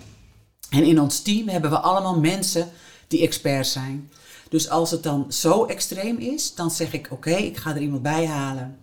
En 0.69 0.83
in 0.83 0.99
ons 0.99 1.21
team 1.21 1.47
hebben 1.47 1.69
we 1.69 1.79
allemaal 1.79 2.19
mensen 2.19 2.69
die 3.07 3.21
experts 3.21 3.71
zijn. 3.71 4.11
Dus 4.49 4.69
als 4.69 4.91
het 4.91 5.03
dan 5.03 5.25
zo 5.31 5.65
extreem 5.65 6.17
is, 6.17 6.55
dan 6.55 6.71
zeg 6.71 6.93
ik: 6.93 7.07
oké, 7.11 7.35
ik 7.35 7.57
ga 7.57 7.75
er 7.75 7.81
iemand 7.81 8.01
bij 8.01 8.25
halen 8.27 8.77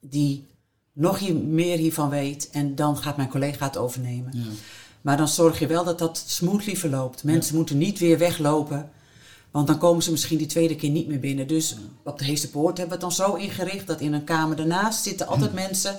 die 0.00 0.46
nog 0.92 1.18
hier, 1.18 1.34
meer 1.34 1.78
hiervan 1.78 2.08
weet. 2.08 2.50
En 2.50 2.74
dan 2.74 2.96
gaat 2.96 3.16
mijn 3.16 3.28
collega 3.28 3.66
het 3.66 3.76
overnemen. 3.76 4.32
ja. 4.34 4.50
Maar 5.02 5.16
dan 5.16 5.28
zorg 5.28 5.58
je 5.58 5.66
wel 5.66 5.84
dat 5.84 5.98
dat 5.98 6.24
smoothly 6.26 6.76
verloopt. 6.76 7.24
Mensen 7.24 7.56
moeten 7.56 7.78
niet 7.78 7.98
weer 7.98 8.18
weglopen. 8.18 8.90
Want 9.52 9.66
dan 9.66 9.78
komen 9.78 10.02
ze 10.02 10.10
misschien 10.10 10.38
die 10.38 10.46
tweede 10.46 10.76
keer 10.76 10.90
niet 10.90 11.08
meer 11.08 11.20
binnen. 11.20 11.46
Dus 11.46 11.76
op 12.04 12.18
de 12.18 12.24
Heesterpoort 12.24 12.78
hebben 12.78 12.98
we 12.98 13.04
het 13.04 13.16
dan 13.16 13.26
zo 13.26 13.34
ingericht 13.34 13.86
dat 13.86 14.00
in 14.00 14.12
een 14.12 14.24
kamer 14.24 14.56
daarnaast 14.56 15.02
zitten 15.02 15.26
altijd 15.26 15.52
mensen 15.52 15.98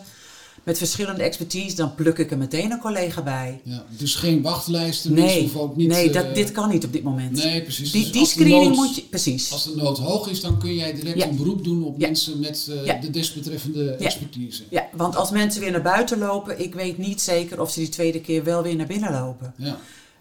met 0.63 0.77
verschillende 0.77 1.24
expertise. 1.24 1.75
Dan 1.75 1.95
pluk 1.95 2.17
ik 2.17 2.31
er 2.31 2.38
meteen 2.38 2.72
een 2.72 2.79
collega 2.79 3.22
bij. 3.22 3.62
ja. 3.63 3.86
Dus 3.98 4.15
geen 4.15 4.41
wachtlijsten, 4.41 5.13
Nee, 5.13 5.51
ook 5.55 5.75
niet... 5.75 5.88
nee 5.88 6.07
eh, 6.07 6.13
dat, 6.13 6.36
dit 6.36 6.51
kan 6.51 6.69
niet 6.69 6.86
op 6.86 6.93
dit 6.93 7.03
moment. 7.03 7.43
Nee, 7.43 7.62
precies. 7.62 7.91
Die, 7.91 8.03
Dus 8.03 8.12
die 8.12 8.25
screening 8.25 8.63
nood- 8.75 8.75
moet 8.75 8.95
je. 8.95 9.01
Precies. 9.01 9.51
Als 9.51 9.63
de 9.63 9.75
nood 9.75 9.98
hoog 9.98 10.27
is, 10.29 10.41
dan 10.41 10.60
kun 10.60 10.75
jij 10.75 10.93
direct 10.93 11.17
Ja. 11.17 11.27
een 11.27 11.36
beroep 11.36 11.63
doen 11.63 11.83
op 11.83 12.00
Ja. 12.00 12.05
mensen 12.07 12.39
met 12.39 12.69
eh, 12.86 13.01
de 13.01 13.10
desbetreffende 13.10 13.83
Ja. 14.00 14.05
expertise. 14.05 14.63
Ja, 14.69 14.88
want 14.95 15.15
als 15.15 15.31
mensen 15.31 15.62
weer 15.62 15.72
naar 15.72 15.81
buiten 15.81 16.17
lopen, 16.19 16.60
ik 16.63 16.74
weet 16.74 16.98
niet 16.98 17.22
zeker 17.22 17.62
of 17.62 17.72
ze 17.72 17.79
die 17.79 17.89
tweede 17.89 18.22
keer 18.22 18.43
wel 18.43 18.63
weer 18.63 18.75
naar 18.75 18.88
binnen 18.88 19.12
lopen. 19.12 19.53
Ja. 19.57 19.77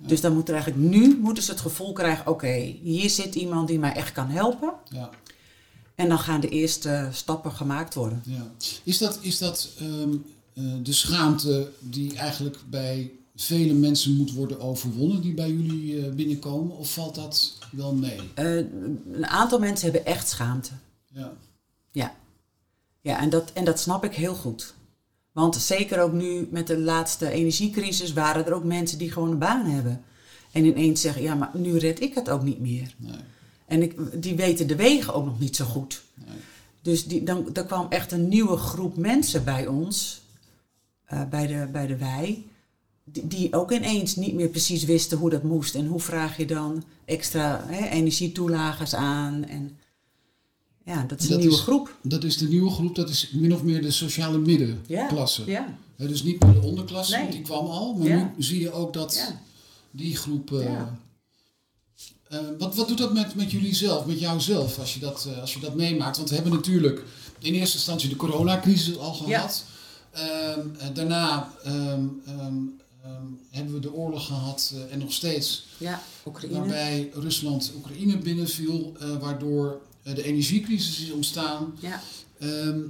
Dus 0.07 0.21
dan 0.21 0.33
moet 0.33 0.49
er 0.49 0.55
eigenlijk 0.55 0.85
nu 0.85 1.19
moeten 1.21 1.43
ze 1.43 1.51
het 1.51 1.61
gevoel 1.61 1.93
krijgen: 1.93 2.27
oké, 2.27 2.53
hier 2.83 3.11
zit 3.11 3.35
iemand 3.35 3.69
die 3.69 3.79
mij 3.79 3.93
echt 3.93 4.13
kan 4.13 4.29
helpen. 4.29 4.73
Ja. 4.91 5.11
En 5.95 6.09
dan 6.09 6.19
gaan 6.19 6.41
de 6.41 6.49
eerste 6.49 7.09
stappen 7.13 7.53
gemaakt 7.53 7.95
worden. 7.95 8.23
Ja. 8.27 8.51
Is 8.83 8.99
dat, 8.99 9.19
is 9.21 9.39
dat 9.39 9.69
ehm, 9.79 10.15
eh, 10.55 10.65
de 10.83 10.93
schaamte 10.93 11.71
die 11.79 12.17
eigenlijk 12.17 12.59
bij 12.71 13.13
vele 13.37 13.73
mensen 13.73 14.17
moet 14.17 14.33
worden 14.33 14.61
overwonnen 14.61 15.21
die 15.21 15.35
bij 15.35 15.51
jullie 15.51 16.07
eh, 16.07 16.13
binnenkomen? 16.13 16.77
Of 16.77 16.93
valt 16.93 17.15
dat 17.15 17.59
wel 17.71 17.95
mee? 17.95 18.21
Eh, 18.35 18.57
een 19.13 19.27
aantal 19.27 19.59
mensen 19.59 19.93
hebben 19.93 20.13
echt 20.13 20.29
schaamte. 20.29 20.71
Ja. 21.07 21.33
Ja, 21.91 22.15
ja 23.01 23.21
en, 23.21 23.31
dat, 23.31 23.53
en 23.53 23.65
dat 23.65 23.81
snap 23.81 24.05
ik 24.05 24.15
heel 24.15 24.35
goed. 24.35 24.75
Want 25.33 25.57
zeker 25.57 26.01
ook 26.01 26.13
nu 26.13 26.49
met 26.51 26.67
de 26.67 26.79
laatste 26.79 27.31
energiecrisis 27.31 28.13
waren 28.13 28.47
er 28.47 28.55
ook 28.55 28.65
mensen 28.65 28.99
die 28.99 29.13
gewoon 29.13 29.31
een 29.31 29.39
baan 29.39 29.67
hebben. 29.67 30.05
En 30.53 30.65
ineens 30.65 31.01
zeggen, 31.01 31.23
ja, 31.23 31.35
maar 31.35 31.51
nu 31.55 31.79
red 31.79 32.01
ik 32.01 32.15
het 32.15 32.31
ook 32.31 32.43
niet 32.43 32.61
meer. 32.61 32.95
Nee. 32.97 33.17
En 33.67 33.83
ik, 33.83 34.23
die 34.23 34.35
weten 34.35 34.67
de 34.67 34.77
wegen 34.77 35.15
ook 35.15 35.25
nog 35.25 35.41
niet 35.41 35.57
zo 35.57 35.65
goed. 35.65 36.03
Nee. 36.15 36.37
Dus 36.83 37.07
die, 37.07 37.23
dan, 37.23 37.55
er 37.55 37.65
kwam 37.65 37.87
echt 37.89 38.13
een 38.13 38.29
nieuwe 38.29 38.57
groep 38.57 38.97
mensen 38.97 39.45
bij 39.45 39.67
ons, 39.67 40.23
eh, 41.05 41.25
bij, 41.29 41.47
de, 41.47 41.69
bij 41.73 41.87
de 41.87 41.97
wei, 41.97 42.51
die, 43.05 43.27
die 43.27 43.55
ook 43.55 43.73
ineens 43.73 44.17
niet 44.17 44.35
meer 44.35 44.49
precies 44.49 44.85
wisten 44.85 45.19
hoe 45.19 45.31
dat 45.31 45.43
moest. 45.43 45.75
En 45.75 45.87
hoe 45.87 46.01
vraag 46.01 46.37
je 46.37 46.47
dan 46.47 46.85
extra 47.05 47.65
hè, 47.67 47.89
energietoelagers 47.89 48.95
aan. 48.95 49.45
En 49.45 49.79
ja, 50.85 51.05
dat 51.05 51.19
is 51.19 51.25
een 51.25 51.31
Dat 51.31 51.39
nieuwe 51.41 51.55
is- 51.55 51.61
groep. 51.61 51.97
Dat 52.03 52.25
is 52.25 52.37
de 52.39 52.49
nieuwe 52.49 52.71
groep, 52.71 52.95
dat 52.95 53.09
is 53.09 53.31
min 53.33 53.55
of 53.55 53.63
meer 53.63 53.83
de 53.83 53.91
sociale 53.91 54.39
middenklasse. 54.39 55.43
Ja, 55.47 55.77
dus 55.97 56.23
niet 56.23 56.43
meer 56.45 56.53
de 56.55 56.61
onderklasse, 56.67 57.13
Nee. 57.13 57.21
want 57.23 57.33
die 57.35 57.43
kwam 57.43 57.67
al. 57.67 57.95
Maar 57.95 58.09
Ja. 58.09 58.33
nu 58.37 58.43
zie 58.43 58.61
je 58.61 58.73
ook 58.73 58.93
dat 58.93 59.33
die 59.91 60.17
groep... 60.17 60.53
eh, 60.53 60.81
eh, 62.29 62.39
wat, 62.59 62.75
wat 62.75 62.89
doet 62.89 62.99
dat 62.99 63.13
met, 63.15 63.35
met 63.35 63.51
jullie 63.51 63.75
zelf, 63.75 64.07
met 64.07 64.21
jou 64.21 64.41
zelf, 64.41 64.79
als 64.79 64.95
je, 64.95 65.01
dat, 65.01 65.27
eh, 65.35 65.41
als 65.41 65.55
je 65.55 65.61
dat 65.61 65.75
meemaakt? 65.75 66.17
Want 66.17 66.29
we 66.29 66.35
hebben 66.35 66.53
natuurlijk 66.53 67.05
in 67.39 67.55
eerste 67.55 67.77
instantie 67.77 68.09
de 68.09 68.17
coronacrisis 68.17 68.99
al 68.99 69.15
gehad. 69.15 69.65
Ehm, 70.11 70.61
eh, 70.79 70.87
daarna 70.95 71.53
ehm, 71.65 72.05
ehm, 72.27 72.55
hebben 73.51 73.75
we 73.75 73.81
de 73.81 73.93
oorlog 73.93 74.27
gehad 74.27 74.73
eh, 74.75 74.93
en 74.93 74.99
nog 74.99 75.13
steeds 75.13 75.67
ja. 75.79 76.03
Oekraïne. 76.27 76.59
waarbij 76.59 77.11
Rusland 77.15 77.73
Oekraïne 77.77 78.19
binnenviel, 78.19 78.93
waardoor 79.21 79.81
de 80.03 80.23
energiecrisis 80.23 81.01
is 81.01 81.11
ontstaan. 81.11 81.75
Ja. 81.81 82.03
Ehm, 82.39 82.81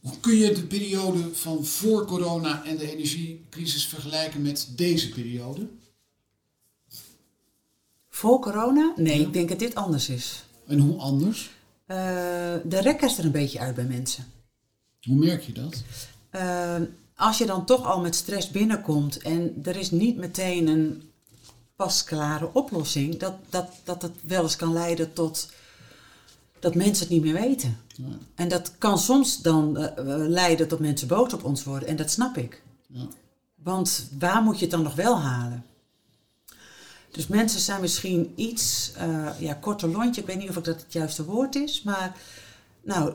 hoe 0.00 0.20
kun 0.20 0.36
je 0.36 0.52
de 0.52 0.62
periode 0.66 1.34
van 1.34 1.64
voor 1.64 2.06
corona 2.06 2.64
en 2.64 2.76
de 2.76 2.92
energiecrisis 2.92 3.86
vergelijken 3.86 4.42
met 4.42 4.68
deze 4.76 5.08
periode? 5.08 5.66
Voor 8.08 8.40
corona? 8.40 8.92
Nee, 8.96 9.20
Ja. 9.20 9.26
ik 9.26 9.32
denk 9.32 9.48
dat 9.48 9.58
dit 9.58 9.74
anders 9.74 10.08
is. 10.08 10.44
En 10.66 10.78
hoe 10.78 10.98
anders? 10.98 11.50
Eh, 11.86 11.96
de 12.64 12.80
rek 12.80 13.00
is 13.02 13.18
er 13.18 13.24
een 13.24 13.30
beetje 13.32 13.58
uit 13.58 13.74
bij 13.74 13.84
mensen. 13.84 14.24
Hoe 15.02 15.16
merk 15.16 15.42
je 15.42 15.52
dat? 15.52 15.82
Eh, 16.30 16.76
als 17.16 17.38
je 17.38 17.46
dan 17.46 17.64
toch 17.66 17.86
al 17.86 18.00
met 18.00 18.14
stress 18.14 18.50
binnenkomt 18.50 19.18
en 19.18 19.60
er 19.64 19.76
is 19.76 19.90
niet 19.90 20.16
meteen 20.16 20.66
een 20.66 21.02
pasklare 21.76 22.50
oplossing, 22.54 23.16
dat, 23.18 23.34
dat, 23.48 23.68
dat 23.84 24.02
het 24.02 24.12
wel 24.22 24.42
eens 24.42 24.56
kan 24.56 24.72
leiden 24.72 25.12
tot 25.12 25.48
dat 26.62 26.74
mensen 26.74 27.04
het 27.06 27.12
niet 27.14 27.22
meer 27.22 27.32
weten. 27.40 27.76
Ja, 27.96 28.04
En 28.34 28.48
dat 28.48 28.72
kan 28.78 28.98
soms 28.98 29.40
dan 29.42 29.76
eh, 29.76 29.84
eh, 29.84 30.28
leiden 30.28 30.68
tot 30.68 30.78
mensen 30.78 31.08
boos 31.08 31.32
op 31.32 31.44
ons 31.44 31.64
worden 31.64 31.88
en 31.88 31.96
dat 31.96 32.10
snap 32.10 32.36
ik. 32.36 32.62
ja, 32.88 33.06
Want 33.54 34.08
waar 34.18 34.42
moet 34.42 34.54
je 34.58 34.62
het 34.62 34.70
dan 34.70 34.82
nog 34.82 34.94
wel 34.94 35.18
halen? 35.20 35.64
Dus 37.10 37.26
mensen 37.26 37.60
zijn 37.60 37.80
misschien 37.80 38.32
iets, 38.36 38.92
eh 38.96 39.28
ja, 39.38 39.54
korte 39.54 39.88
lontje, 39.88 40.20
ik 40.20 40.26
weet 40.26 40.38
niet 40.38 40.48
of 40.48 40.56
ik 40.56 40.64
dat 40.64 40.80
het 40.82 40.92
juiste 40.92 41.24
woord 41.24 41.54
is, 41.54 41.82
maar 41.82 42.16
nou, 42.84 43.12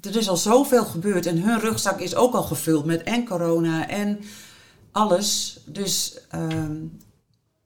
er 0.00 0.16
is 0.16 0.28
al 0.28 0.36
zoveel 0.36 0.84
gebeurd 0.84 1.26
en 1.26 1.42
hun 1.42 1.60
rugzak 1.60 2.00
is 2.00 2.14
ook 2.14 2.34
al 2.34 2.42
gevuld 2.42 2.84
met 2.84 3.02
en 3.02 3.24
corona 3.26 3.88
en 3.88 4.18
alles. 4.92 5.58
Dus, 5.66 6.18
ehm, 6.30 6.76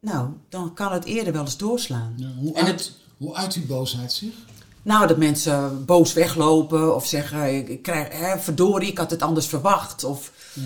nou, 0.01 0.31
dan 0.49 0.75
kan 0.75 0.93
het 0.93 1.05
eerder 1.05 1.33
wel 1.33 1.43
eens 1.45 1.57
doorslaan. 1.57 2.15
ja. 2.17 2.29
Hoe, 2.39 2.55
En 2.55 2.65
uit, 2.67 2.81
het- 2.81 2.93
hoe 3.17 3.35
uit 3.35 3.53
die 3.53 3.67
boosheid 3.67 4.13
zich? 4.13 4.35
Nou, 4.83 5.07
dat 5.07 5.17
mensen 5.17 5.85
boos 5.85 6.13
weglopen 6.13 6.95
of 6.95 7.07
zeggen, 7.07 7.57
ik, 7.57 7.69
ik 7.69 7.83
krijg, 7.83 8.09
hè, 8.19 8.39
verdorie, 8.39 8.91
ik 8.91 8.99
had 8.99 9.11
het 9.11 9.23
anders 9.23 9.47
verwacht. 9.47 10.05
Of 10.05 10.33
Ja. 10.55 10.63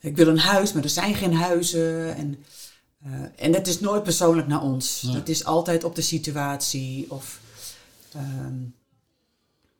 ik 0.00 0.16
wil 0.16 0.26
een 0.28 0.38
huis, 0.38 0.72
maar 0.72 0.82
er 0.82 0.88
zijn 0.88 1.14
geen 1.14 1.34
huizen. 1.34 2.16
En, 2.16 2.44
eh, 3.04 3.10
en 3.36 3.52
dat 3.52 3.66
is 3.66 3.80
nooit 3.80 4.02
persoonlijk 4.02 4.46
naar 4.48 4.62
ons. 4.62 5.02
Nee. 5.02 5.14
Dat 5.14 5.28
is 5.28 5.44
altijd 5.44 5.84
op 5.84 5.94
de 5.94 6.02
situatie. 6.02 7.06
Of, 7.08 7.40
ehm, 8.12 8.54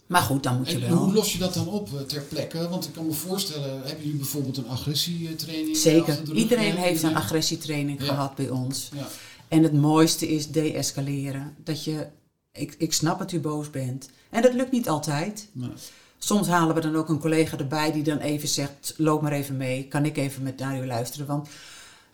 maar 0.07 0.23
goed, 0.23 0.43
dan 0.43 0.57
moet 0.57 0.71
je 0.71 0.77
En, 0.77 0.83
en 0.83 0.89
hoe 0.93 1.05
wel. 1.07 1.15
los 1.15 1.33
je 1.33 1.39
dat 1.39 1.55
dan 1.55 1.69
op 1.69 1.89
eh, 1.95 2.01
ter 2.01 2.23
plekke? 2.23 2.69
Want 2.69 2.87
ik 2.87 2.93
kan 2.93 3.07
me 3.07 3.13
voorstellen, 3.13 3.71
hebben 3.83 4.05
jullie 4.05 4.17
bijvoorbeeld 4.19 4.57
een 4.57 4.69
agressietraining? 4.69 5.77
Zeker. 5.77 6.33
Iedereen 6.33 6.77
heeft 6.77 7.03
een 7.03 7.17
agressietraining 7.17 8.01
Ja. 8.01 8.07
gehad 8.07 8.35
bij 8.35 8.49
ons. 8.51 8.89
Ja, 8.95 9.09
En 9.49 9.63
het 9.63 9.73
mooiste 9.73 10.29
is 10.29 10.49
deescaleren. 10.51 11.55
Dat 11.65 11.85
je, 11.85 12.07
ik, 12.53 12.75
ik 12.79 12.93
snap 12.93 13.19
dat 13.19 13.33
u 13.33 13.41
boos 13.41 13.71
bent. 13.71 14.11
En 14.31 14.43
dat 14.43 14.55
lukt 14.55 14.73
niet 14.73 14.89
altijd. 14.89 15.49
nee. 15.53 15.71
Soms 16.19 16.49
halen 16.49 16.75
we 16.75 16.81
dan 16.81 16.97
ook 16.97 17.09
een 17.09 17.19
collega 17.19 17.59
erbij 17.59 17.93
die 17.93 18.03
dan 18.03 18.19
even 18.19 18.49
zegt: 18.49 18.95
loop 18.97 19.23
maar 19.23 19.33
even 19.33 19.57
mee, 19.57 19.89
kan 19.89 20.05
ik 20.05 20.17
even 20.17 20.43
met 20.43 20.59
naar 20.59 20.83
u 20.83 20.87
luisteren? 20.87 21.27
Want 21.27 21.49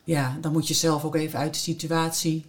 ja, 0.03 0.37
dan 0.41 0.51
moet 0.51 0.67
je 0.67 0.73
zelf 0.73 1.05
ook 1.05 1.15
even 1.15 1.39
uit 1.39 1.53
de 1.53 1.59
situatie. 1.59 2.45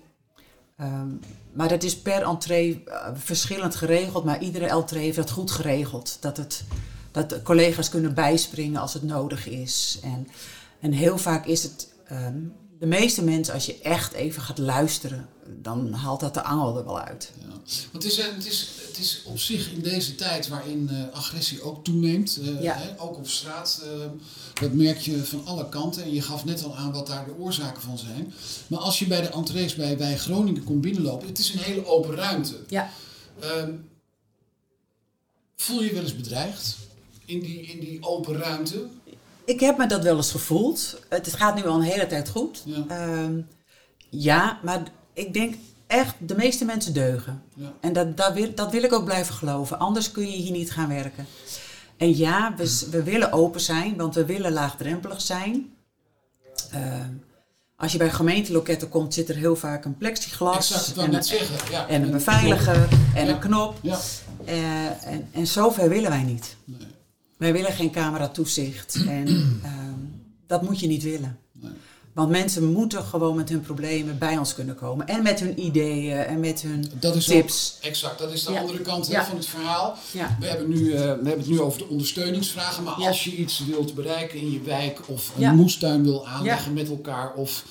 Ehm, 0.77 1.09
maar 1.53 1.69
dat 1.69 1.83
is 1.83 1.97
per 1.97 2.23
entree 2.23 2.83
eh, 2.85 3.09
verschillend 3.15 3.75
geregeld, 3.75 4.25
maar 4.25 4.43
iedere 4.43 4.67
entree 4.67 5.03
heeft 5.03 5.17
dat 5.17 5.31
goed 5.31 5.51
geregeld. 5.51 6.17
Dat, 6.21 6.37
het, 6.37 6.65
dat 7.11 7.43
collega's 7.43 7.89
kunnen 7.89 8.15
bijspringen 8.15 8.81
als 8.81 8.95
het 8.95 9.03
nodig 9.03 9.49
is. 9.49 10.01
En, 10.03 10.29
en 10.81 10.93
heel 10.93 11.19
vaak 11.19 11.47
is 11.47 11.63
het, 11.63 11.93
ehm, 12.07 12.39
de 12.81 12.87
meeste 12.87 13.23
mensen, 13.25 13.55
als 13.55 13.67
je 13.67 13.79
echt 13.79 14.13
even 14.13 14.43
gaat 14.43 14.59
luisteren, 14.59 15.29
dan 15.63 15.93
haalt 15.93 16.21
dat 16.21 16.35
de 16.35 16.43
angel 16.43 16.79
er 16.79 16.85
wel 16.85 17.01
uit. 17.01 17.33
Ja. 17.41 17.47
Want 17.93 18.05
het 18.05 18.05
is, 18.05 18.17
het, 18.17 18.47
is, 18.47 18.69
het 18.87 18.99
is 18.99 19.23
op 19.25 19.39
zich 19.39 19.73
in 19.73 19.81
deze 19.83 20.15
tijd 20.15 20.49
waarin 20.49 20.89
eh, 20.89 21.17
agressie 21.17 21.63
ook 21.63 21.85
toeneemt, 21.85 22.39
eh, 22.43 22.63
Ja. 22.63 22.75
hè, 22.77 23.01
ook 23.01 23.17
op 23.17 23.29
straat, 23.29 23.83
eh, 23.85 24.07
dat 24.61 24.73
merk 24.73 24.99
je 24.99 25.25
van 25.25 25.47
alle 25.47 25.69
kanten. 25.69 26.03
En 26.03 26.15
je 26.15 26.23
gaf 26.23 26.45
net 26.45 26.65
al 26.65 26.77
aan 26.77 26.93
wat 26.93 27.07
daar 27.07 27.25
de 27.25 27.37
oorzaken 27.39 27.83
van 27.83 27.99
zijn. 27.99 28.33
Maar 28.67 28.79
als 28.79 28.99
je 28.99 29.07
bij 29.07 29.21
de 29.21 29.29
entrees 29.29 29.75
bij, 29.75 29.97
bij 29.97 30.19
Groningen 30.19 30.65
komt 30.65 30.81
binnenlopen, 30.81 31.29
het 31.29 31.39
is 31.39 31.53
een 31.53 31.59
hele 31.61 31.87
open 31.87 32.15
ruimte. 32.15 32.57
Ja. 32.69 32.91
Ehm, 33.41 33.73
voel 35.57 35.81
je 35.81 35.87
je 35.87 35.95
wel 35.95 36.03
eens 36.03 36.17
bedreigd 36.17 36.77
in 37.25 37.41
die, 37.41 37.61
in 37.61 37.81
die 37.81 38.03
open 38.03 38.37
ruimte? 38.37 38.87
Ik 39.45 39.61
heb 39.61 39.79
me 39.79 39.87
dat 39.87 40.03
wel 40.03 40.17
eens 40.17 40.31
gevoeld. 40.31 41.01
Het 41.09 41.35
gaat 41.35 41.55
nu 41.55 41.67
al 41.67 41.75
een 41.75 41.83
hele 41.83 42.07
tijd 42.07 42.29
goed. 42.29 42.63
Ja. 42.65 42.85
Ehm, 42.89 43.41
ja, 44.11 44.59
maar 44.63 44.83
ik 45.13 45.33
denk 45.35 45.55
echt, 45.87 46.15
de 46.19 46.37
meeste 46.37 46.65
mensen 46.65 46.93
deugen. 46.93 47.43
Ja. 47.55 47.73
En 47.81 47.93
dat, 47.93 48.17
dat, 48.17 48.33
wil, 48.33 48.55
dat 48.55 48.71
wil 48.73 48.83
ik 48.83 48.93
ook 48.93 49.05
blijven 49.05 49.35
geloven. 49.35 49.79
Anders 49.79 50.11
kun 50.13 50.31
je 50.31 50.37
hier 50.37 50.53
niet 50.53 50.73
gaan 50.73 50.89
werken. 50.89 51.27
En 51.97 52.17
ja, 52.17 52.55
we, 52.57 52.87
we 52.91 53.03
willen 53.03 53.33
open 53.33 53.61
zijn, 53.61 53.97
want 53.97 54.15
we 54.15 54.25
willen 54.25 54.53
laagdrempelig 54.53 55.21
zijn. 55.21 55.73
Ehm, 56.71 57.11
als 57.77 57.93
je 57.93 57.99
bij 57.99 58.11
gemeenteloketten 58.11 58.89
komt, 58.89 59.15
zit 59.15 59.29
er 59.29 59.37
heel 59.37 59.57
vaak 59.57 59.85
een 59.85 59.97
plexiglas. 59.97 60.95
En, 60.97 61.15
een, 61.15 61.23
zeggen. 61.23 61.71
Ja. 61.71 61.89
en 61.89 62.03
een 62.03 62.11
beveiliger 62.11 62.89
en 63.15 63.27
Ja. 63.27 63.33
een 63.33 63.39
knop. 63.39 63.79
Ja. 63.83 63.99
Eh, 64.45 65.07
en, 65.07 65.29
en 65.33 65.47
zover 65.47 65.89
willen 65.89 66.11
wij 66.11 66.23
niet. 66.23 66.57
Nee, 66.65 66.87
Wij 67.41 67.53
willen 67.53 67.73
geen 67.73 67.91
cameratoezicht. 67.91 68.95
En 69.09 69.27
ehm, 69.65 69.75
dat 70.47 70.63
moet 70.63 70.81
je 70.81 70.87
niet 70.87 71.03
willen. 71.03 71.39
nee. 71.53 71.71
Want 72.13 72.31
mensen 72.31 72.65
moeten 72.73 73.03
gewoon 73.05 73.37
met 73.37 73.49
hun 73.49 73.61
problemen 73.61 74.19
bij 74.19 74.39
ons 74.39 74.55
kunnen 74.55 74.75
komen. 74.75 75.07
En 75.07 75.23
met 75.23 75.41
hun 75.41 75.61
ideeën 75.67 76.17
en 76.19 76.41
met 76.41 76.61
hun 76.61 76.91
Dat 77.01 77.15
is 77.15 77.25
tips. 77.25 77.75
Ook, 77.79 77.85
exact, 77.85 78.19
dat 78.19 78.33
is 78.33 78.45
de 78.45 78.53
Ja. 78.53 78.61
andere 78.61 78.79
kant 78.81 79.07
Ja. 79.07 79.25
van 79.25 79.37
het 79.37 79.47
verhaal. 79.47 79.97
Ja. 80.11 80.37
We 80.41 80.47
hebben, 80.47 80.69
nu, 80.69 80.93
eh, 80.93 80.99
we 81.01 81.07
hebben 81.07 81.39
het 81.39 81.49
nu 81.49 81.61
over 81.61 81.79
de 81.79 81.89
ondersteuningsvragen, 81.89 82.83
maar 82.85 82.95
als 82.95 83.25
je 83.25 83.37
iets 83.37 83.65
wilt 83.67 83.95
bereiken 83.95 84.39
in 84.41 84.51
je 84.53 84.61
wijk 84.63 85.01
of 85.07 85.33
een 85.39 85.55
moestuin 85.57 86.03
wil 86.03 86.29
aanleggen 86.29 86.73
met 86.73 86.89
elkaar 86.89 87.33
of 87.35 87.65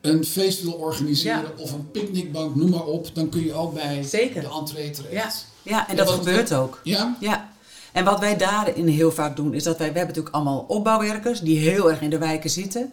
een 0.00 0.24
feest 0.24 0.62
wil 0.62 0.72
organiseren 0.72 1.58
of 1.58 1.72
een 1.72 1.90
picknickbank, 1.90 2.54
noem 2.56 2.70
maar 2.70 2.84
op, 2.84 3.14
dan 3.14 3.28
kun 3.28 3.44
je 3.44 3.52
ook 3.54 3.74
bij 3.74 4.02
Zeker. 4.02 4.40
de 4.40 4.48
entree 4.48 4.90
terecht. 4.90 5.46
ja 5.62 5.88
en 5.88 5.96
dat 5.96 6.06
wat- 6.06 6.14
gebeurt 6.16 6.54
ook. 6.54 6.80
Ja? 6.84 7.16
Ja. 7.20 7.50
En 7.92 8.04
wat 8.04 8.20
wij 8.20 8.36
daarin 8.36 8.86
heel 8.86 9.12
vaak 9.12 9.36
doen, 9.36 9.54
is 9.54 9.62
dat 9.62 9.78
wij, 9.78 9.92
we 9.92 9.98
hebben 9.98 10.14
natuurlijk 10.14 10.34
allemaal 10.34 10.64
opbouwwerkers 10.68 11.40
die 11.40 11.58
heel 11.58 11.90
erg 11.90 12.00
in 12.00 12.10
de 12.10 12.18
wijken 12.18 12.50
zitten. 12.50 12.92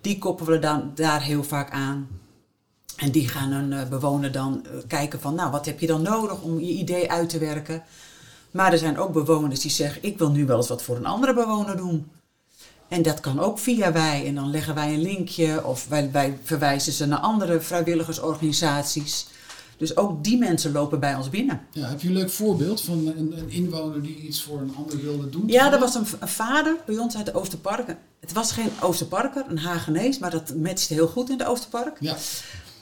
Die 0.00 0.18
koppelen 0.18 0.52
we 0.52 0.58
dan 0.58 0.92
daar 0.94 1.22
heel 1.22 1.44
vaak 1.44 1.70
aan. 1.70 2.08
En 2.96 3.10
die 3.10 3.28
gaan 3.28 3.52
een 3.52 3.72
eh, 3.72 3.88
bewoner 3.88 4.32
dan 4.32 4.64
eh, 4.64 4.70
kijken 4.86 5.20
van, 5.20 5.34
nou, 5.34 5.50
wat 5.50 5.66
heb 5.66 5.80
je 5.80 5.86
dan 5.86 6.02
nodig 6.02 6.42
om 6.42 6.60
je 6.60 6.72
idee 6.72 7.10
uit 7.10 7.28
te 7.28 7.38
werken? 7.38 7.82
Maar 8.50 8.72
er 8.72 8.78
zijn 8.78 8.98
ook 8.98 9.12
bewoners 9.12 9.60
die 9.60 9.70
zeggen, 9.70 10.02
ik 10.04 10.18
wil 10.18 10.30
nu 10.30 10.46
wel 10.46 10.56
eens 10.56 10.68
wat 10.68 10.82
voor 10.82 10.96
een 10.96 11.06
andere 11.06 11.34
bewoner 11.34 11.76
doen. 11.76 12.10
En 12.88 13.02
dat 13.02 13.20
kan 13.20 13.40
ook 13.40 13.58
via 13.58 13.92
wij. 13.92 14.26
En 14.26 14.34
dan 14.34 14.50
leggen 14.50 14.74
wij 14.74 14.94
een 14.94 15.02
linkje 15.02 15.64
of 15.64 15.88
wij, 15.88 16.10
wij 16.10 16.38
verwijzen 16.42 16.92
ze 16.92 17.06
naar 17.06 17.18
andere 17.18 17.60
vrijwilligersorganisaties. 17.60 19.26
Dus 19.80 19.96
ook 19.96 20.24
die 20.24 20.38
mensen 20.38 20.72
lopen 20.72 21.00
bij 21.00 21.14
ons 21.14 21.30
binnen. 21.30 21.60
ja. 21.72 21.88
Heb 21.88 22.00
je 22.00 22.08
een 22.08 22.14
leuk 22.14 22.30
voorbeeld 22.30 22.82
van 22.82 23.06
een, 23.06 23.34
een 23.38 23.50
inwoner 23.50 24.02
die 24.02 24.16
iets 24.16 24.42
voor 24.42 24.60
een 24.60 24.74
ander 24.76 25.02
wilde 25.02 25.30
doen? 25.30 25.42
Ja, 25.46 25.72
er 25.72 25.78
was 25.78 25.94
een, 25.94 26.06
een 26.20 26.28
vader 26.28 26.76
bij 26.86 26.98
ons 26.98 27.16
uit 27.16 27.26
de 27.26 27.34
Oosterparken. 27.34 27.98
Het 28.20 28.32
was 28.32 28.52
geen 28.52 28.70
Oosterparker, 28.80 29.44
een 29.48 29.58
Hagenees, 29.58 30.18
maar 30.18 30.30
dat 30.30 30.54
matchte 30.56 30.94
heel 30.94 31.08
goed 31.08 31.30
in 31.30 31.38
de 31.38 31.46
Oosterpark. 31.46 31.96
Ja, 32.00 32.16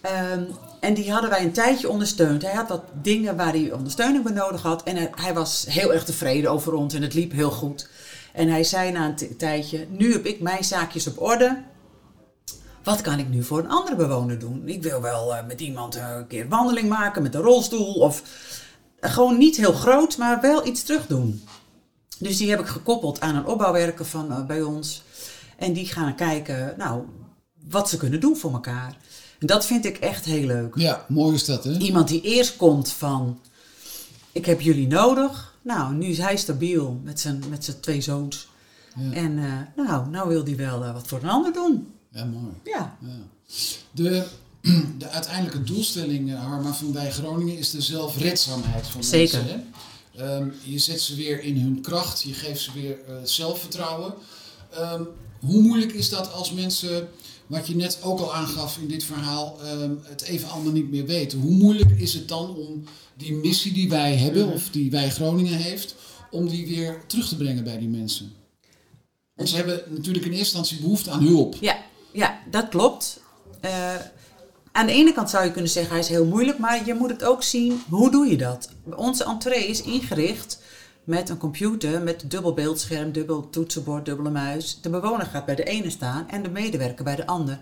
Ehm, 0.00 0.42
en 0.80 0.94
die 0.94 1.12
hadden 1.12 1.30
wij 1.30 1.42
een 1.42 1.52
tijdje 1.52 1.88
ondersteund. 1.88 2.42
Hij 2.42 2.54
had 2.54 2.68
wat 2.68 2.82
dingen 3.02 3.36
waar 3.36 3.52
hij 3.52 3.72
ondersteuning 3.72 4.24
bij 4.24 4.32
nodig 4.32 4.62
had. 4.62 4.82
En 4.82 4.96
hij, 4.96 5.10
hij 5.14 5.34
was 5.34 5.66
heel 5.68 5.92
erg 5.92 6.04
tevreden 6.04 6.50
over 6.50 6.72
ons 6.74 6.94
en 6.94 7.02
het 7.02 7.14
liep 7.14 7.32
heel 7.32 7.50
goed. 7.50 7.88
En 8.32 8.48
hij 8.48 8.64
zei 8.64 8.90
na 8.92 9.14
een 9.18 9.36
tijdje, 9.36 9.86
nu 9.90 10.12
heb 10.12 10.26
ik 10.26 10.40
mijn 10.40 10.64
zaakjes 10.64 11.06
op 11.06 11.20
orde. 11.20 11.62
Wat 12.88 13.00
kan 13.00 13.18
ik 13.18 13.28
nu 13.28 13.42
voor 13.42 13.58
een 13.58 13.68
andere 13.68 13.96
bewoner 13.96 14.38
doen? 14.38 14.68
Ik 14.68 14.82
wil 14.82 15.00
wel 15.00 15.34
eh, 15.34 15.46
met 15.46 15.60
iemand 15.60 15.96
eh, 15.96 16.14
een 16.16 16.26
keer 16.26 16.48
wandeling 16.48 16.88
maken 16.88 17.22
met 17.22 17.34
een 17.34 17.40
rolstoel. 17.40 17.94
Of 17.94 18.22
eh, 19.00 19.12
gewoon 19.12 19.38
niet 19.38 19.56
heel 19.56 19.72
groot, 19.72 20.16
maar 20.16 20.40
wel 20.40 20.66
iets 20.66 20.82
terug 20.82 21.06
doen. 21.06 21.42
Dus 22.18 22.36
die 22.36 22.50
heb 22.50 22.60
ik 22.60 22.66
gekoppeld 22.66 23.20
aan 23.20 23.34
een 23.34 23.46
opbouwwerker 23.46 24.04
van 24.04 24.46
bij 24.46 24.62
ons. 24.62 25.02
En 25.56 25.72
die 25.72 25.86
gaan 25.86 26.14
kijken, 26.14 26.74
nou, 26.76 27.02
wat 27.68 27.88
ze 27.88 27.96
kunnen 27.96 28.20
doen 28.20 28.36
voor 28.36 28.52
elkaar. 28.52 28.96
En 29.38 29.46
dat 29.46 29.66
vind 29.66 29.84
ik 29.84 29.96
echt 29.96 30.24
heel 30.24 30.46
leuk. 30.46 30.76
Ja, 30.76 31.04
mooi 31.08 31.34
is 31.34 31.44
dat, 31.44 31.64
hè? 31.64 31.78
Iemand 31.78 32.08
die 32.08 32.20
eerst 32.20 32.56
komt 32.56 32.92
van, 32.92 33.40
ik 34.32 34.46
heb 34.46 34.60
jullie 34.60 34.86
nodig. 34.86 35.56
Nou, 35.62 35.94
nu 35.94 36.06
is 36.06 36.18
hij 36.18 36.36
stabiel 36.36 37.00
met 37.04 37.20
zijn, 37.20 37.42
met 37.50 37.64
zijn 37.64 37.80
twee 37.80 38.00
zoons. 38.00 38.48
Ja. 38.94 39.12
En 39.12 39.38
eh, 39.38 39.84
nou, 39.84 40.08
nou 40.10 40.28
wil 40.28 40.44
hij 40.44 40.56
wel 40.56 40.92
wat 40.92 41.06
voor 41.06 41.22
een 41.22 41.28
ander 41.28 41.52
doen. 41.52 41.97
Ja, 42.12 42.24
mooi. 42.24 42.52
Ja, 42.64 42.98
Ja. 43.00 43.26
De, 43.90 44.26
de 44.98 45.08
uiteindelijke 45.08 45.62
doelstelling, 45.62 46.32
eh, 46.32 46.40
Harma, 46.44 46.72
van 46.74 46.92
Wij 46.92 47.10
Groningen 47.10 47.58
is 47.58 47.70
de 47.70 47.80
zelfredzaamheid 47.80 48.86
van 48.86 49.04
Zeker. 49.04 49.38
mensen. 49.38 49.64
Hè? 50.14 50.24
Ehm, 50.36 50.48
je 50.62 50.78
zet 50.78 51.00
ze 51.00 51.14
weer 51.14 51.42
in 51.42 51.56
hun 51.60 51.80
kracht, 51.80 52.22
je 52.22 52.32
geeft 52.32 52.62
ze 52.62 52.70
weer 52.74 52.98
eh, 53.08 53.14
zelfvertrouwen. 53.24 54.14
Ehm, 54.72 55.02
hoe 55.40 55.62
moeilijk 55.62 55.92
is 55.92 56.08
dat 56.08 56.32
als 56.32 56.52
mensen, 56.52 57.08
wat 57.46 57.66
je 57.66 57.76
net 57.76 57.98
ook 58.02 58.18
al 58.20 58.34
aangaf 58.34 58.78
in 58.78 58.88
dit 58.88 59.04
verhaal, 59.04 59.58
ehm, 59.62 59.90
het 60.02 60.22
even 60.22 60.48
allemaal 60.50 60.72
niet 60.72 60.90
meer 60.90 61.06
weten? 61.06 61.38
Hoe 61.40 61.50
moeilijk 61.50 61.90
is 61.90 62.14
het 62.14 62.28
dan 62.28 62.56
om 62.56 62.84
die 63.16 63.32
missie 63.32 63.72
die 63.72 63.88
wij 63.88 64.16
hebben, 64.16 64.44
Mhm. 64.46 64.54
of 64.54 64.68
die 64.70 64.90
Wij 64.90 65.10
Groningen 65.10 65.56
heeft, 65.58 65.94
om 66.30 66.48
die 66.48 66.66
weer 66.66 67.02
terug 67.06 67.28
te 67.28 67.36
brengen 67.36 67.64
bij 67.64 67.78
die 67.78 67.88
mensen? 67.88 68.32
Want 69.34 69.48
ze 69.48 69.56
hebben 69.56 69.82
natuurlijk 69.88 70.24
in 70.24 70.32
eerste 70.32 70.56
instantie 70.56 70.80
behoefte 70.80 71.10
aan 71.10 71.22
hulp. 71.22 71.56
ja, 71.60 71.76
ja 72.18 72.38
dat 72.50 72.68
klopt. 72.68 73.20
Eh, 73.60 73.94
aan 74.72 74.86
de 74.86 74.92
ene 74.92 75.12
kant 75.12 75.30
zou 75.30 75.44
je 75.44 75.52
kunnen 75.52 75.70
zeggen, 75.70 75.92
hij 75.92 76.00
is 76.00 76.08
heel 76.08 76.26
moeilijk, 76.26 76.58
maar 76.58 76.86
je 76.86 76.94
moet 76.94 77.10
het 77.10 77.24
ook 77.24 77.42
zien, 77.42 77.82
hoe 77.88 78.10
doe 78.10 78.26
je 78.26 78.36
dat? 78.36 78.68
Onze 78.96 79.24
entree 79.24 79.66
is 79.66 79.82
ingericht 79.82 80.58
met 81.04 81.28
een 81.28 81.38
computer, 81.38 82.02
met 82.02 82.30
dubbel 82.30 82.54
beeldscherm, 82.54 83.12
dubbel 83.12 83.50
toetsenbord, 83.50 84.04
dubbele 84.04 84.30
muis. 84.30 84.78
De 84.82 84.90
bewoner 84.90 85.26
gaat 85.26 85.44
bij 85.44 85.54
de 85.54 85.64
ene 85.64 85.90
staan 85.90 86.28
en 86.28 86.42
de 86.42 86.48
medewerker 86.48 87.04
bij 87.04 87.16
de 87.16 87.26
ander. 87.26 87.58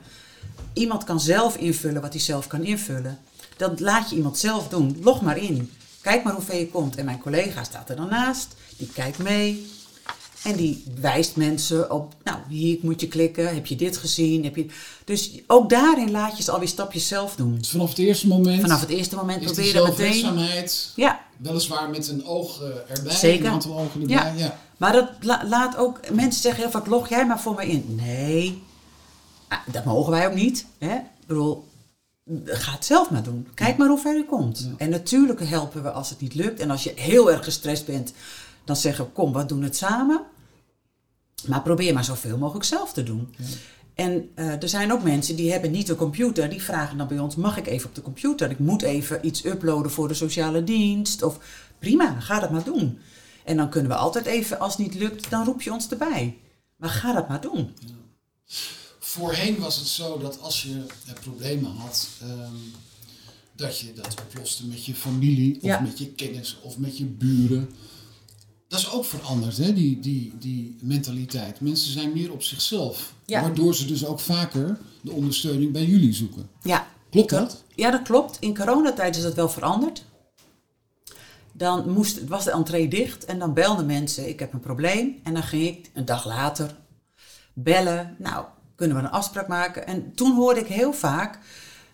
Iemand 0.72 1.04
kan 1.04 1.20
zelf 1.20 1.56
invullen 1.56 2.02
wat 2.02 2.12
hij 2.12 2.22
zelf 2.22 2.46
kan 2.46 2.64
invullen. 2.64 3.18
Dat 3.56 3.80
laat 3.80 4.10
je 4.10 4.16
iemand 4.16 4.38
zelf 4.38 4.68
doen. 4.68 4.98
Log 5.02 5.22
maar 5.22 5.38
in. 5.38 5.70
Kijk 6.00 6.24
maar 6.24 6.32
hoe 6.32 6.58
je 6.58 6.68
komt. 6.68 6.96
En 6.96 7.04
mijn 7.04 7.20
collega 7.20 7.64
staat 7.64 7.90
er 7.90 7.96
dan 7.96 8.08
naast. 8.08 8.54
Die 8.76 8.88
kijkt 8.88 9.18
mee. 9.18 9.66
En 10.46 10.56
die 10.56 10.84
wijst 11.00 11.36
mensen 11.36 11.90
op, 11.90 12.14
nou, 12.24 12.38
hier 12.48 12.78
moet 12.82 13.00
je 13.00 13.08
klikken. 13.08 13.54
Heb 13.54 13.66
je 13.66 13.76
dit 13.76 13.96
gezien? 13.96 14.44
Heb 14.44 14.56
je... 14.56 14.66
Dus 15.04 15.30
ook 15.46 15.70
daarin 15.70 16.10
laat 16.10 16.36
je 16.36 16.42
ze 16.42 16.50
alweer 16.50 16.68
stapjes 16.68 17.08
zelf 17.08 17.36
doen. 17.36 17.58
Dus 17.58 17.68
vanaf 17.68 17.88
het 17.88 17.98
eerste 17.98 18.26
moment 18.26 18.60
Vanaf 18.60 18.80
het 18.80 18.88
eerste 18.88 19.16
moment 19.16 19.38
die 19.40 19.52
proberen 19.52 19.84
meteen... 19.84 20.68
Ja, 20.96 21.20
weliswaar 21.36 21.90
met 21.90 22.08
een 22.08 22.26
oog 22.26 22.62
eh, 22.62 22.96
erbij, 22.96 23.14
Zeker. 23.14 23.46
een 23.46 23.52
aantal 23.52 23.78
ogen 23.78 24.00
erbij. 24.00 24.16
Ja. 24.16 24.32
Ja. 24.36 24.58
maar 24.76 24.92
dat 24.92 25.08
la- 25.20 25.44
laat 25.48 25.76
ook... 25.76 26.00
Mensen 26.12 26.42
zeggen 26.42 26.62
heel 26.62 26.70
vaak, 26.70 26.86
log 26.86 27.08
jij 27.08 27.26
maar 27.26 27.40
voor 27.40 27.54
me 27.54 27.66
in. 27.66 27.84
Nee, 28.02 28.62
Ah, 29.48 29.58
dat 29.72 29.84
mogen 29.84 30.10
wij 30.12 30.26
ook 30.26 30.34
niet. 30.34 30.66
Hè? 30.78 30.94
Ik 30.94 31.26
bedoel, 31.26 31.64
ga 32.44 32.72
het 32.72 32.84
zelf 32.84 33.10
maar 33.10 33.22
doen. 33.22 33.48
Kijk 33.54 33.76
maar 33.76 33.88
hoe 33.88 33.98
ver 33.98 34.16
je 34.16 34.24
komt. 34.24 34.70
En 34.76 34.90
natuurlijk 34.90 35.40
helpen 35.48 35.82
we 35.82 35.90
als 35.90 36.10
het 36.10 36.20
niet 36.20 36.34
lukt. 36.34 36.60
En 36.60 36.70
als 36.70 36.84
je 36.84 36.92
heel 36.96 37.30
erg 37.32 37.44
gestrest 37.44 37.86
bent, 37.86 38.12
dan 38.64 38.76
zeggen 38.76 39.04
we, 39.04 39.10
kom, 39.10 39.32
we 39.32 39.46
doen 39.46 39.62
het 39.62 39.76
samen. 39.76 40.20
Maar 41.48 41.62
probeer 41.62 41.94
maar 41.94 42.04
zoveel 42.04 42.38
mogelijk 42.38 42.64
zelf 42.64 42.92
te 42.92 43.02
doen. 43.02 43.34
En 43.94 44.28
eh, 44.34 44.62
er 44.62 44.68
zijn 44.68 44.92
ook 44.92 45.02
mensen 45.02 45.36
die 45.36 45.52
hebben 45.52 45.70
niet 45.70 45.88
een 45.88 45.96
computer. 45.96 46.48
Die 46.48 46.62
vragen 46.62 46.98
dan 46.98 47.08
bij 47.08 47.18
ons, 47.18 47.36
mag 47.36 47.56
ik 47.56 47.66
even 47.66 47.88
op 47.88 47.94
de 47.94 48.02
computer? 48.02 48.50
Ik 48.50 48.58
moet 48.58 48.82
even 48.82 49.26
iets 49.26 49.44
uploaden 49.44 49.90
voor 49.90 50.08
de 50.08 50.14
sociale 50.14 50.64
dienst. 50.64 51.22
Of 51.22 51.38
prima, 51.78 52.20
ga 52.20 52.40
dat 52.40 52.50
maar 52.50 52.64
doen. 52.64 52.98
En 53.44 53.56
dan 53.56 53.70
kunnen 53.70 53.90
we 53.90 53.96
altijd 53.96 54.26
even, 54.26 54.58
als 54.58 54.76
het 54.76 54.86
niet 54.86 54.94
lukt, 54.94 55.30
dan 55.30 55.44
roep 55.44 55.62
je 55.62 55.72
ons 55.72 55.88
erbij. 55.88 56.36
Maar 56.76 56.90
ga 56.90 57.12
dat 57.12 57.28
maar 57.28 57.40
doen. 57.40 57.70
Voorheen 58.98 59.58
was 59.58 59.76
het 59.76 59.86
zo 59.88 60.18
dat 60.18 60.40
als 60.40 60.62
je 60.62 60.84
eh, 61.06 61.12
problemen 61.20 61.70
had, 61.70 62.08
ehm, 62.22 62.52
dat 63.56 63.78
je 63.78 63.92
dat 63.92 64.14
oploste 64.26 64.66
met 64.66 64.84
je 64.84 64.94
familie 64.94 65.56
of 65.56 65.62
Ja. 65.62 65.80
met 65.80 65.98
je 65.98 66.06
kennis 66.08 66.58
of 66.62 66.78
met 66.78 66.98
je 66.98 67.04
buren. 67.04 67.70
Dat 68.68 68.78
is 68.78 68.90
ook 68.90 69.04
veranderd, 69.04 69.56
hè? 69.56 69.72
Die, 69.72 70.00
die, 70.00 70.32
die 70.38 70.76
mentaliteit. 70.80 71.60
Mensen 71.60 71.92
zijn 71.92 72.12
meer 72.12 72.32
op 72.32 72.42
zichzelf. 72.42 73.14
Ja. 73.26 73.40
Waardoor 73.40 73.74
ze 73.74 73.86
dus 73.86 74.06
ook 74.06 74.20
vaker 74.20 74.78
de 75.00 75.12
ondersteuning 75.12 75.72
bij 75.72 75.84
jullie 75.84 76.12
zoeken. 76.12 76.48
Ja, 76.62 76.86
Klopt 77.10 77.30
dat? 77.30 77.64
Ja, 77.74 77.90
dat 77.90 78.02
klopt. 78.02 78.36
In 78.40 78.56
coronatijd 78.56 79.16
is 79.16 79.22
dat 79.22 79.34
wel 79.34 79.48
veranderd. 79.48 80.04
Dan 81.52 81.90
moest, 81.90 82.26
was 82.26 82.44
de 82.44 82.50
entree 82.50 82.88
dicht 82.88 83.24
en 83.24 83.38
dan 83.38 83.54
belden 83.54 83.86
mensen, 83.86 84.28
ik 84.28 84.38
heb 84.38 84.52
een 84.52 84.60
probleem. 84.60 85.20
En 85.22 85.34
dan 85.34 85.42
ging 85.42 85.66
ik 85.66 85.90
een 85.94 86.04
dag 86.04 86.26
later 86.26 86.76
bellen. 87.52 88.16
Nou, 88.18 88.44
kunnen 88.74 88.96
we 88.96 89.02
een 89.02 89.10
afspraak 89.10 89.48
maken? 89.48 89.86
En 89.86 90.14
toen 90.14 90.34
hoorde 90.34 90.60
ik 90.60 90.66
heel 90.66 90.92
vaak, 90.92 91.38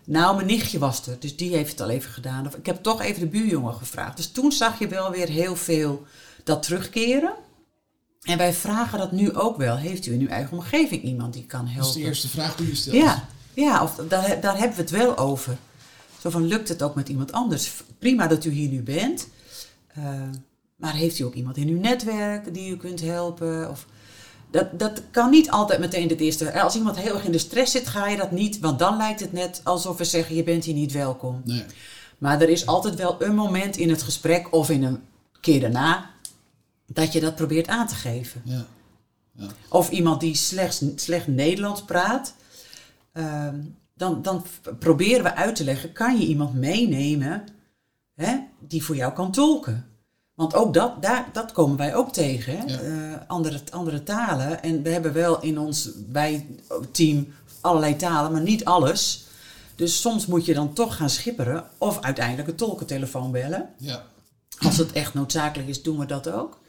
nou, 0.04 0.34
mijn 0.34 0.46
nichtje 0.46 0.78
was 0.78 1.06
er, 1.06 1.16
dus 1.20 1.36
die 1.36 1.56
heeft 1.56 1.70
het 1.70 1.80
al 1.80 1.88
even 1.88 2.10
gedaan. 2.10 2.46
Of 2.46 2.54
ik 2.54 2.66
heb 2.66 2.82
toch 2.82 3.02
even 3.02 3.20
de 3.20 3.26
buurjongen 3.28 3.74
gevraagd. 3.74 4.16
Dus 4.16 4.30
toen 4.30 4.52
zag 4.52 4.78
je 4.78 4.88
wel 4.88 5.10
weer 5.10 5.28
heel 5.28 5.56
veel 5.56 6.06
dat 6.44 6.62
terugkeren. 6.62 7.32
En 8.22 8.38
wij 8.38 8.52
vragen 8.52 8.98
dat 8.98 9.12
nu 9.12 9.34
ook 9.34 9.56
wel. 9.56 9.76
Heeft 9.76 10.06
u 10.06 10.12
in 10.12 10.20
uw 10.20 10.28
eigen 10.28 10.56
omgeving 10.56 11.02
iemand 11.02 11.32
die 11.32 11.46
kan 11.46 11.66
helpen? 11.66 11.82
Dat 11.82 11.86
is 11.96 12.02
de 12.02 12.08
eerste 12.08 12.28
vraag 12.28 12.56
die 12.56 12.66
je 12.66 12.74
stelt. 12.74 12.96
Ja, 12.96 13.28
ja 13.54 13.82
of 13.82 13.94
daar, 14.08 14.40
daar 14.40 14.58
hebben 14.58 14.76
we 14.76 14.82
het 14.82 14.90
wel 14.90 15.18
over. 15.18 15.56
Zo 16.20 16.30
van, 16.30 16.46
lukt 16.46 16.68
het 16.68 16.82
ook 16.82 16.94
met 16.94 17.08
iemand 17.08 17.32
anders? 17.32 17.72
Prima 17.98 18.26
dat 18.26 18.44
u 18.44 18.50
hier 18.50 18.68
nu 18.68 18.82
bent. 18.82 19.28
eh, 19.94 20.04
maar 20.76 20.94
heeft 20.94 21.18
u 21.18 21.24
ook 21.24 21.34
iemand 21.34 21.56
in 21.56 21.68
uw 21.68 21.80
netwerk 21.80 22.54
die 22.54 22.70
u 22.70 22.76
kunt 22.76 23.00
helpen? 23.00 23.70
Of, 23.70 23.86
dat, 24.50 24.78
dat 24.78 25.02
kan 25.10 25.30
niet 25.30 25.50
altijd 25.50 25.80
meteen 25.80 26.08
het 26.08 26.20
eerste. 26.20 26.60
Als 26.62 26.74
iemand 26.74 26.96
heel 26.96 27.14
erg 27.14 27.24
in 27.24 27.32
de 27.32 27.38
stress 27.38 27.72
zit, 27.72 27.88
ga 27.88 28.08
je 28.08 28.16
dat 28.16 28.30
niet. 28.30 28.58
Want 28.58 28.78
dan 28.78 28.96
lijkt 28.96 29.20
het 29.20 29.32
net 29.32 29.60
alsof 29.64 29.96
we 29.96 30.04
zeggen, 30.04 30.34
je 30.34 30.42
bent 30.42 30.64
hier 30.64 30.74
niet 30.74 30.92
welkom. 30.92 31.40
Nee. 31.44 31.64
Maar 32.18 32.40
er 32.40 32.48
is 32.48 32.66
altijd 32.66 32.94
wel 32.94 33.22
een 33.22 33.34
moment 33.34 33.76
in 33.76 33.90
het 33.90 34.02
gesprek 34.02 34.52
of 34.52 34.70
in 34.70 34.82
een 34.82 35.02
keer 35.40 35.60
daarna... 35.60 36.10
dat 36.92 37.12
je 37.12 37.20
dat 37.20 37.34
probeert 37.34 37.66
aan 37.68 37.86
te 37.86 37.94
geven. 37.94 38.42
Ja. 38.44 38.66
Of 39.68 39.90
iemand 39.90 40.20
die 40.20 40.34
slechts, 40.36 40.82
slecht 40.96 41.26
Nederlands 41.26 41.84
praat. 41.84 42.34
ehm, 43.12 43.60
dan, 43.94 44.22
dan 44.22 44.44
proberen 44.78 45.22
we 45.22 45.34
uit 45.34 45.56
te 45.56 45.64
leggen, 45.64 45.92
kan 45.92 46.18
je 46.18 46.26
iemand 46.26 46.54
meenemen 46.54 47.44
hè, 48.14 48.36
die 48.58 48.84
voor 48.84 48.96
jou 48.96 49.12
kan 49.12 49.32
tolken? 49.32 49.86
Want 50.34 50.54
ook 50.54 50.74
dat, 50.74 51.02
daar, 51.02 51.28
dat 51.32 51.52
komen 51.52 51.76
wij 51.76 51.94
ook 51.94 52.12
tegen. 52.12 52.58
Hè? 52.58 52.64
Ja. 52.64 52.80
Eh, 52.80 53.20
andere, 53.26 53.60
andere 53.70 54.02
talen. 54.02 54.62
En 54.62 54.82
we 54.82 54.88
hebben 54.90 55.12
wel 55.12 55.40
in 55.42 55.58
ons 55.58 55.90
bij 55.96 56.46
team 56.90 57.26
allerlei 57.60 57.96
talen, 57.96 58.32
maar 58.32 58.40
niet 58.42 58.64
alles. 58.64 59.26
Dus 59.74 60.00
soms 60.00 60.26
moet 60.26 60.44
je 60.44 60.54
dan 60.54 60.72
toch 60.72 60.96
gaan 60.96 61.10
schipperen. 61.10 61.64
Of 61.78 62.00
uiteindelijk 62.00 62.48
een 62.48 62.54
tolkentelefoon 62.56 63.30
bellen. 63.30 63.68
ja. 63.78 64.04
Als 64.58 64.76
het 64.76 64.92
echt 64.92 65.14
noodzakelijk 65.14 65.68
is, 65.68 65.82
doen 65.82 65.98
we 65.98 66.06
dat 66.06 66.30
ook. 66.30 66.60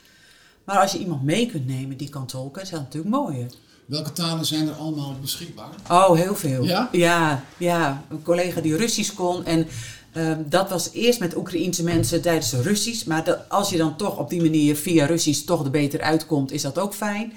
Maar 0.63 0.79
als 0.79 0.91
je 0.91 0.97
iemand 0.97 1.23
mee 1.23 1.45
kunt 1.45 1.67
nemen 1.67 1.97
die 1.97 2.09
kan 2.09 2.25
tolken, 2.25 2.61
is 2.61 2.69
dat 2.69 2.79
natuurlijk 2.79 3.15
mooier. 3.15 3.47
Welke 3.85 4.11
talen 4.11 4.45
zijn 4.45 4.67
er 4.67 4.73
allemaal 4.73 5.15
beschikbaar? 5.21 5.69
Oh, 5.89 6.15
heel 6.15 6.35
veel. 6.35 6.63
Ja? 6.63 6.89
Ja, 6.91 7.43
ja. 7.57 8.03
Een 8.09 8.23
collega 8.23 8.61
die 8.61 8.75
Russisch 8.75 9.13
kon. 9.13 9.45
En 9.45 9.67
ehm, 10.11 10.41
dat 10.45 10.69
was 10.69 10.91
eerst 10.91 11.19
met 11.19 11.35
Oekraïense 11.35 11.83
mensen 11.83 12.21
tijdens 12.21 12.49
de 12.49 12.61
Russisch. 12.61 13.05
Maar 13.05 13.23
dat, 13.23 13.49
als 13.49 13.69
je 13.69 13.77
dan 13.77 13.95
toch 13.95 14.17
op 14.17 14.29
die 14.29 14.41
manier 14.41 14.75
via 14.75 15.05
Russisch 15.05 15.45
toch 15.45 15.63
er 15.63 15.71
beter 15.71 16.01
uitkomt, 16.01 16.51
is 16.51 16.61
dat 16.61 16.79
ook 16.79 16.93
fijn. 16.93 17.33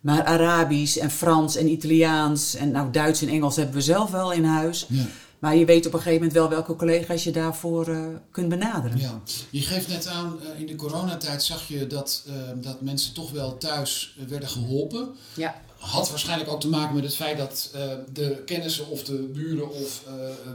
Maar 0.00 0.24
Arabisch 0.24 0.96
en 0.96 1.10
Frans 1.10 1.56
en 1.56 1.68
Italiaans 1.68 2.54
en 2.54 2.70
nou, 2.70 2.90
Duits 2.90 3.22
en 3.22 3.28
Engels 3.28 3.56
hebben 3.56 3.74
we 3.74 3.80
zelf 3.80 4.10
wel 4.10 4.32
in 4.32 4.44
huis. 4.44 4.86
Ja. 4.88 5.06
Maar 5.46 5.56
je 5.56 5.64
weet 5.64 5.86
op 5.86 5.92
een 5.92 5.98
gegeven 5.98 6.18
moment 6.18 6.32
wel 6.32 6.48
welke 6.48 6.76
collega's 6.76 7.24
je 7.24 7.30
daarvoor 7.30 7.88
eh, 7.88 7.98
kunt 8.30 8.48
benaderen. 8.48 8.98
Ja, 8.98 9.20
je 9.50 9.60
geeft 9.60 9.88
net 9.88 10.06
aan, 10.06 10.38
eh, 10.42 10.60
in 10.60 10.66
de 10.66 10.74
coronatijd 10.74 11.42
zag 11.42 11.68
je 11.68 11.86
dat, 11.86 12.22
eh, 12.26 12.34
dat 12.54 12.80
mensen 12.80 13.14
toch 13.14 13.30
wel 13.30 13.58
thuis 13.58 14.16
werden 14.28 14.48
geholpen. 14.48 15.08
Ja. 15.34 15.62
Had 15.78 16.10
waarschijnlijk 16.10 16.50
ook 16.50 16.60
te 16.60 16.68
maken 16.68 16.94
met 16.94 17.04
het 17.04 17.14
feit 17.14 17.38
dat 17.38 17.70
de 18.12 18.42
kennissen 18.46 18.88
of 18.88 19.02
de 19.02 19.30
buren 19.34 19.70
of 19.70 20.02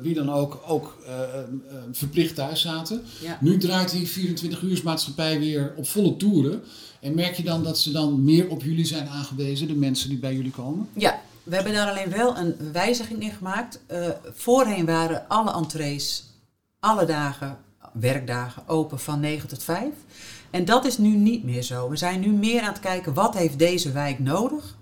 wie 0.01 0.13
dan 0.13 0.31
ook 0.31 0.63
ook 0.67 0.97
verplicht 1.91 2.35
thuis 2.35 2.61
zaten. 2.61 3.03
Ja. 3.21 3.37
Nu 3.41 3.57
draait 3.57 3.91
die 3.91 4.07
24-uursmaatschappij 4.07 5.39
weer 5.39 5.73
op 5.75 5.87
volle 5.87 6.17
toeren. 6.17 6.63
En 6.99 7.15
merk 7.15 7.35
je 7.35 7.43
dan 7.43 7.63
dat 7.63 7.79
ze 7.79 7.91
dan 7.91 8.23
meer 8.23 8.49
op 8.49 8.63
jullie 8.63 8.85
zijn 8.85 9.07
aangewezen, 9.07 9.67
de 9.67 9.73
mensen 9.73 10.09
die 10.09 10.17
bij 10.17 10.33
jullie 10.35 10.51
komen? 10.51 10.89
Ja, 10.93 11.21
we 11.43 11.55
hebben 11.55 11.73
daar 11.73 11.89
alleen 11.89 12.09
wel 12.09 12.37
een 12.37 12.71
wijziging 12.71 13.21
in 13.21 13.31
gemaakt. 13.31 13.79
Eh, 13.87 14.09
voorheen 14.33 14.85
waren 14.85 15.27
alle 15.27 15.53
entrees, 15.53 16.25
alle 16.79 17.05
dagen, 17.05 17.57
werkdagen 17.93 18.67
open 18.67 18.99
van 18.99 19.19
9 19.19 19.49
tot 19.49 19.63
5. 19.63 19.87
En 20.49 20.65
dat 20.65 20.85
is 20.85 20.97
nu 20.97 21.09
niet 21.09 21.43
meer 21.43 21.61
zo. 21.61 21.89
We 21.89 21.95
zijn 21.95 22.19
nu 22.19 22.31
meer 22.31 22.61
aan 22.61 22.71
het 22.71 22.79
kijken 22.79 23.13
wat 23.13 23.33
heeft 23.33 23.59
deze 23.59 23.91
wijk 23.91 24.19
nodig. 24.19 24.77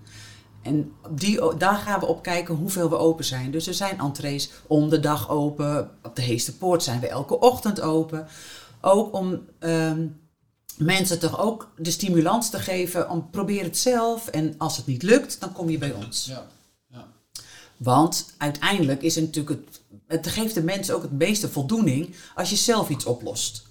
En 0.62 0.92
die, 1.10 1.56
daar 1.56 1.76
gaan 1.76 2.00
we 2.00 2.06
op 2.06 2.22
kijken 2.22 2.54
hoeveel 2.54 2.88
we 2.88 2.96
open 2.96 3.24
zijn. 3.24 3.50
Dus 3.50 3.66
er 3.66 3.74
zijn 3.74 3.98
entrees 3.98 4.50
om 4.66 4.88
de 4.88 5.00
dag 5.00 5.30
open. 5.30 5.90
Op 6.02 6.16
de 6.16 6.22
Heesterpoort 6.22 6.82
zijn 6.82 7.00
we 7.00 7.08
elke 7.08 7.38
ochtend 7.38 7.80
open. 7.80 8.26
Ook 8.80 9.14
om 9.14 9.40
ehm, 9.58 10.06
mensen 10.80 11.18
toch 11.18 11.38
ook 11.40 11.72
de 11.76 11.90
stimulans 11.90 12.50
te 12.50 12.58
geven 12.58 13.10
om 13.10 13.30
probeer 13.30 13.62
het 13.62 13.78
zelf. 13.78 14.28
En 14.28 14.54
als 14.58 14.76
het 14.76 14.86
niet 14.86 15.02
lukt, 15.02 15.40
dan 15.40 15.52
kom 15.52 15.70
je 15.70 15.78
bij 15.78 15.92
ons. 15.92 16.24
Ja. 16.24 16.46
ja. 16.86 17.06
Want 17.76 18.34
uiteindelijk 18.36 19.02
is 19.02 19.14
het 19.14 19.24
natuurlijk 19.24 19.60
het, 19.66 19.80
het 20.06 20.26
geeft 20.26 20.54
de 20.54 20.62
mensen 20.62 20.94
ook 20.94 21.02
het 21.02 21.12
meeste 21.12 21.48
voldoening 21.48 22.14
als 22.34 22.50
je 22.50 22.56
zelf 22.56 22.88
iets 22.88 23.04
oplost. 23.04 23.62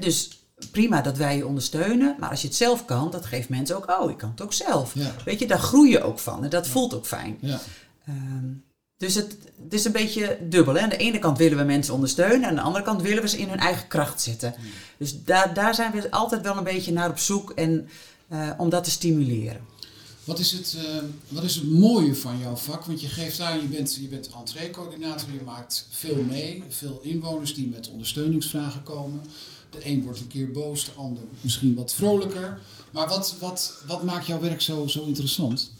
Dus 0.00 0.40
prima 0.70 1.00
dat 1.00 1.16
wij 1.16 1.36
je 1.36 1.46
ondersteunen, 1.46 2.16
maar 2.18 2.30
als 2.30 2.40
je 2.40 2.46
het 2.46 2.56
zelf 2.56 2.84
kan, 2.84 3.10
dat 3.10 3.26
geeft 3.26 3.48
mensen 3.48 3.76
ook, 3.76 4.00
oh, 4.00 4.10
ik 4.10 4.16
kan 4.16 4.30
het 4.30 4.40
ook 4.40 4.52
zelf. 4.52 4.94
Ja. 4.94 5.14
Weet 5.24 5.38
je, 5.38 5.46
daar 5.46 5.58
groei 5.58 5.90
je 5.90 6.02
ook 6.02 6.18
van 6.18 6.44
en 6.44 6.50
dat 6.50 6.66
voelt 6.66 6.94
ook 6.94 7.06
fijn. 7.06 7.38
Ja. 7.40 7.60
Dus 8.98 9.14
het, 9.14 9.36
het 9.64 9.72
is 9.72 9.84
een 9.84 9.92
beetje 9.92 10.38
dubbel. 10.42 10.74
Hè? 10.74 10.80
Aan 10.80 10.88
de 10.88 10.96
ene 10.96 11.18
kant 11.18 11.38
willen 11.38 11.58
we 11.58 11.64
mensen 11.64 11.94
ondersteunen, 11.94 12.42
en 12.42 12.48
aan 12.48 12.54
de 12.54 12.60
andere 12.60 12.84
kant 12.84 13.02
willen 13.02 13.22
we 13.22 13.28
ze 13.28 13.38
in 13.38 13.48
hun 13.48 13.58
eigen 13.58 13.88
kracht 13.88 14.22
zetten. 14.22 14.54
Dus 14.98 15.24
daar, 15.24 15.54
daar 15.54 15.74
zijn 15.74 15.92
we 15.92 16.10
altijd 16.10 16.42
wel 16.42 16.56
een 16.56 16.64
beetje 16.64 16.92
naar 16.92 17.10
op 17.10 17.18
zoek 17.18 17.50
en, 17.50 17.88
eh, 18.28 18.50
om 18.56 18.68
dat 18.68 18.84
te 18.84 18.90
stimuleren. 18.90 19.60
Wat 20.24 20.38
is, 20.38 20.52
het, 20.52 20.76
eh, 20.78 21.02
wat 21.28 21.44
is 21.44 21.54
het 21.54 21.70
mooie 21.70 22.14
van 22.14 22.38
jouw 22.38 22.56
vak? 22.56 22.84
Want 22.84 23.00
je 23.00 23.08
geeft 23.08 23.40
aan, 23.40 23.60
je 23.60 23.66
bent, 23.66 23.94
je 23.94 24.08
bent 24.08 24.30
entreecoördinator, 24.38 25.32
je 25.32 25.44
maakt 25.44 25.86
veel 25.90 26.22
mee. 26.22 26.62
Veel 26.68 27.00
inwoners 27.02 27.54
die 27.54 27.68
met 27.68 27.90
ondersteuningsvragen 27.90 28.82
komen. 28.82 29.20
De 29.70 29.78
een 29.84 30.02
wordt 30.02 30.20
een 30.20 30.26
keer 30.26 30.50
boos, 30.50 30.84
de 30.84 30.90
ander 30.96 31.22
misschien 31.40 31.74
wat 31.74 31.94
vrolijker. 31.94 32.58
Maar 32.90 33.08
wat, 33.08 33.36
wat, 33.40 33.82
wat 33.86 34.02
maakt 34.02 34.26
jouw 34.26 34.40
werk 34.40 34.60
zo, 34.60 34.86
zo 34.86 35.04
interessant? 35.04 35.72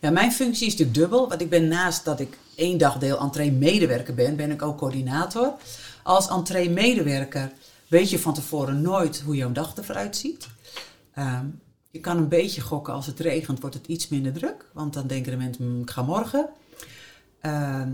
Ja, 0.00 0.10
mijn 0.10 0.32
functie 0.32 0.66
is 0.66 0.72
natuurlijk 0.72 0.98
dubbel. 0.98 1.28
Want 1.28 1.40
ik 1.40 1.50
ben 1.50 1.68
naast 1.68 2.04
dat 2.04 2.20
ik 2.20 2.38
één 2.56 2.78
dagdeel 2.78 3.18
entree-medewerker 3.18 4.14
ben, 4.14 4.36
ben 4.36 4.50
ik 4.50 4.62
ook 4.62 4.78
coördinator. 4.78 5.52
Als 6.02 6.28
entree-medewerker 6.28 7.52
weet 7.88 8.10
je 8.10 8.18
van 8.18 8.34
tevoren 8.34 8.82
nooit 8.82 9.20
hoe 9.20 9.36
jouw 9.36 9.52
dag 9.52 9.74
eruit 9.76 10.16
ziet. 10.16 10.48
Ehm, 11.14 11.46
je 11.90 12.00
kan 12.00 12.16
een 12.16 12.28
beetje 12.28 12.60
gokken 12.60 12.94
als 12.94 13.06
het 13.06 13.20
regent, 13.20 13.60
wordt 13.60 13.76
het 13.76 13.86
iets 13.86 14.08
minder 14.08 14.32
druk. 14.32 14.70
Want 14.72 14.92
dan 14.92 15.06
denken 15.06 15.30
de 15.30 15.38
mensen, 15.38 15.64
"Hmm, 15.64 15.82
ik 15.82 15.90
ga 15.90 16.02
morgen. 16.02 16.48
Ehm, 17.40 17.90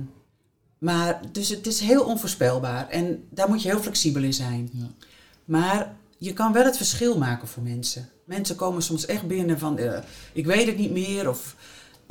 maar 0.79 1.21
dus 1.33 1.49
het 1.49 1.67
is 1.67 1.81
heel 1.81 2.05
onvoorspelbaar. 2.05 2.89
En 2.89 3.25
daar 3.31 3.49
moet 3.49 3.63
je 3.63 3.69
heel 3.69 3.81
flexibel 3.81 4.23
in 4.23 4.35
zijn. 4.35 4.71
Ja. 4.73 4.87
Maar 5.45 5.95
je 6.19 6.33
kan 6.33 6.53
wel 6.53 6.65
het 6.65 6.77
verschil 6.77 7.19
maken 7.19 7.49
voor 7.49 7.63
mensen. 7.63 8.09
Mensen 8.25 8.57
komen 8.57 8.83
soms 8.83 9.07
echt 9.07 9.27
binnen 9.27 9.59
van, 9.59 9.79
eh, 9.79 9.99
ik 10.33 10.47
weet 10.47 10.67
het 10.67 10.77
niet 10.77 10.91
meer. 10.91 11.29
Of, 11.29 11.57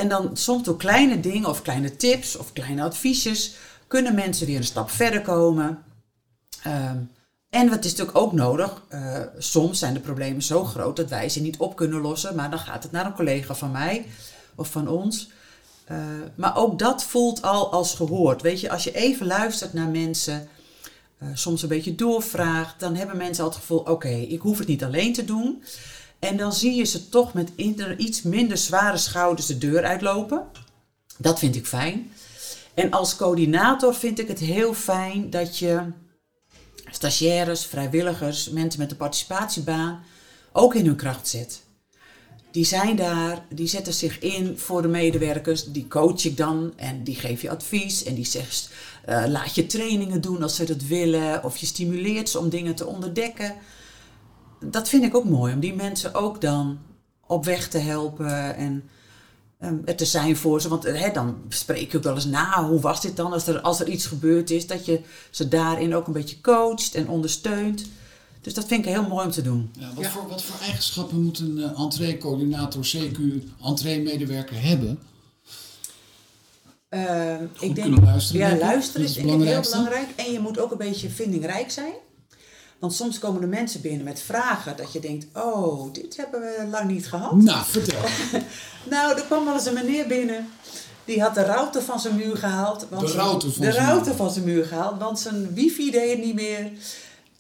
en 0.02 0.10
dan 0.10 0.38
soms 0.38 0.64
door 0.64 0.78
kleine 0.78 1.20
dingen 1.20 1.50
of 1.50 1.62
kleine 1.62 1.96
tips 1.96 2.36
of 2.36 2.54
kleine 2.54 2.84
adviesjes 2.84 3.56
kunnen 3.88 4.16
mensen 4.16 4.48
weer 4.48 4.58
een 4.58 4.64
stap 4.64 4.90
verder 4.90 5.22
komen. 5.22 5.84
Ehm, 6.64 6.98
en 7.50 7.70
wat 7.70 7.86
is 7.86 7.92
natuurlijk 7.92 8.18
ook 8.18 8.34
nodig, 8.34 8.84
eh, 8.90 9.20
soms 9.38 9.80
zijn 9.80 9.94
de 9.94 10.00
problemen 10.00 10.42
zo 10.42 10.64
groot 10.64 10.96
dat 10.96 11.10
wij 11.10 11.30
ze 11.30 11.42
niet 11.42 11.58
op 11.58 11.76
kunnen 11.76 12.02
lossen. 12.02 12.36
Maar 12.36 12.50
dan 12.50 12.60
gaat 12.60 12.84
het 12.84 12.92
naar 12.92 13.06
een 13.06 13.14
collega 13.14 13.56
van 13.56 13.72
mij 13.72 14.06
of 14.56 14.72
van 14.72 14.88
ons. 14.88 15.32
Eh, 15.86 15.98
maar 16.36 16.58
ook 16.58 16.80
dat 16.80 17.04
voelt 17.04 17.42
al 17.42 17.72
als 17.72 17.96
gehoord. 17.96 18.42
Weet 18.42 18.60
je, 18.60 18.70
als 18.70 18.84
je 18.84 18.92
even 18.92 19.28
luistert 19.28 19.74
naar 19.74 19.90
mensen, 19.90 20.48
eh, 21.18 21.28
soms 21.34 21.62
een 21.62 21.70
beetje 21.70 21.96
doorvraagt, 21.96 22.80
dan 22.80 22.96
hebben 22.96 23.18
mensen 23.18 23.44
al 23.44 23.50
het 23.50 23.60
gevoel: 23.60 23.80
oké, 23.80 24.10
ik 24.10 24.42
hoef 24.42 24.58
het 24.58 24.68
niet 24.68 24.84
alleen 24.84 25.14
te 25.14 25.26
doen. 25.26 25.64
En 26.22 26.38
dan 26.38 26.54
zie 26.54 26.76
je 26.76 26.84
ze 26.84 27.10
toch 27.10 27.34
met 27.34 27.50
iets 27.98 28.22
minder 28.22 28.58
zware 28.58 28.98
schouders 28.98 29.48
de 29.48 29.58
deur 29.58 29.84
uitlopen. 29.84 30.48
Dat 31.18 31.40
vind 31.40 31.56
ik 31.56 31.66
fijn. 31.66 32.12
En 32.74 32.92
als 32.92 33.16
coördinator 33.16 33.96
vind 33.96 34.20
ik 34.20 34.28
het 34.28 34.40
heel 34.40 34.74
fijn 34.74 35.30
dat 35.30 35.58
je 35.58 35.82
stagiaires, 36.92 37.66
vrijwilligers, 37.66 38.50
mensen 38.50 38.80
met 38.80 38.92
een 38.92 38.98
participatiebaan 38.98 40.04
ook 40.52 40.76
in 40.76 40.86
hun 40.86 40.96
kracht 40.96 41.28
zet. 41.28 41.62
Die 42.52 42.66
zijn 42.66 42.96
daar, 42.96 43.46
die 43.50 43.68
zetten 43.68 43.94
zich 43.94 44.20
in 44.20 44.58
voor 44.58 44.82
de 44.82 44.88
medewerkers, 44.88 45.66
die 45.66 45.88
coach 45.88 46.26
ik 46.26 46.38
dan 46.38 46.74
en 46.76 47.04
die 47.04 47.16
geef 47.16 47.42
je 47.42 47.50
advies 47.50 48.04
en 48.04 48.16
die 48.16 48.26
zegt 48.26 48.70
eh, 49.06 49.24
laat 49.28 49.56
je 49.56 49.66
trainingen 49.66 50.22
doen 50.22 50.44
als 50.44 50.56
ze 50.56 50.66
dat 50.66 50.84
willen 50.84 51.44
of 51.44 51.58
je 51.58 51.66
stimuleert 51.66 52.30
ze 52.30 52.40
om 52.40 52.50
dingen 52.50 52.76
te 52.76 52.86
onderdekken. 52.86 53.56
Dat 54.66 54.90
vind 54.90 55.04
ik 55.04 55.16
ook 55.16 55.26
mooi, 55.26 55.54
om 55.54 55.60
die 55.60 55.74
mensen 55.74 56.14
ook 56.14 56.42
dan 56.42 56.80
op 57.28 57.46
weg 57.46 57.68
te 57.68 57.78
helpen 57.78 58.56
en 58.56 58.84
ehm, 59.60 59.76
er 59.86 59.96
te 59.96 60.06
zijn 60.06 60.38
voor 60.38 60.62
ze. 60.62 60.70
Want 60.70 60.86
eh, 60.86 61.02
hè, 61.02 61.12
dan 61.12 61.38
spreek 61.50 61.92
je 61.92 61.98
ook 61.98 62.04
wel 62.04 62.16
eens 62.16 62.26
na, 62.26 62.68
hoe 62.68 62.80
was 62.80 63.02
dit 63.02 63.16
dan 63.16 63.34
als 63.34 63.48
er, 63.48 63.62
als 63.62 63.80
er 63.80 63.88
iets 63.88 64.06
gebeurd 64.06 64.50
is, 64.50 64.68
dat 64.68 64.86
je 64.86 65.02
ze 65.30 65.48
daarin 65.48 65.96
ook 65.96 66.08
een 66.08 66.14
beetje 66.14 66.42
coacht 66.42 66.96
en 66.96 67.10
ondersteunt. 67.10 67.86
Dus 68.42 68.54
dat 68.54 68.66
vind 68.66 68.86
ik 68.86 68.92
heel 68.92 69.08
mooi 69.08 69.26
om 69.26 69.32
te 69.32 69.42
doen. 69.42 69.72
Ja, 69.80 69.94
wat, 69.96 70.06
Voor, 70.06 70.28
wat 70.28 70.44
voor 70.44 70.60
eigenschappen 70.60 71.22
moet 71.22 71.40
een 71.40 71.58
uh, 71.58 71.80
entreecoördinator, 71.80 72.84
CQ, 72.84 73.20
entree-medewerker 73.64 74.62
hebben? 74.62 75.00
Uh, 76.90 77.36
Goed 77.38 77.70
ik 77.70 77.76
denk, 77.76 77.88
kunnen 77.88 78.04
luisteren. 78.04 78.50
Ja, 78.50 78.58
luisteren 78.58 79.06
is 79.06 79.18
ik 79.18 79.26
heel 79.26 79.62
belangrijk. 79.62 80.08
En 80.16 80.32
je 80.32 80.40
moet 80.40 80.60
ook 80.60 80.72
een 80.72 80.78
beetje 80.78 81.10
vindingrijk 81.10 81.72
zijn. 81.72 81.94
Want 82.82 82.94
soms 82.94 83.20
komen 83.20 83.42
de 83.42 83.48
mensen 83.48 83.82
binnen 83.82 84.04
met 84.04 84.22
vragen 84.22 84.78
dat 84.78 84.94
je 84.94 85.00
denkt, 85.00 85.26
oh, 85.34 85.94
dit 85.94 86.18
hebben 86.18 86.42
we 86.42 86.68
lang 86.70 86.90
niet 86.90 87.08
gehad. 87.08 87.36
Nou, 87.36 87.66
vertel. 87.66 88.00
Nou, 88.90 89.16
er 89.18 89.24
kwam 89.24 89.46
wel 89.46 89.54
eens 89.54 89.66
een 89.66 89.74
meneer 89.74 90.08
binnen. 90.08 90.50
Die 91.06 91.22
had 91.22 91.36
de 91.36 91.44
router 91.46 91.82
van 91.82 92.00
zijn 92.00 92.16
muur 92.16 92.38
gehaald. 92.38 92.86
want 92.90 93.08
De 93.08 93.14
router 93.14 93.52
van 93.52 93.66
de 93.66 93.72
zijn 93.72 93.86
router 93.86 94.08
muur. 94.08 94.16
van 94.16 94.32
zijn 94.32 94.46
muur 94.46 94.66
gehaald, 94.66 95.00
want 95.00 95.20
zijn 95.20 95.54
wifi 95.54 95.92
deed 95.92 96.10
het 96.10 96.26
niet 96.26 96.36
meer. 96.36 96.72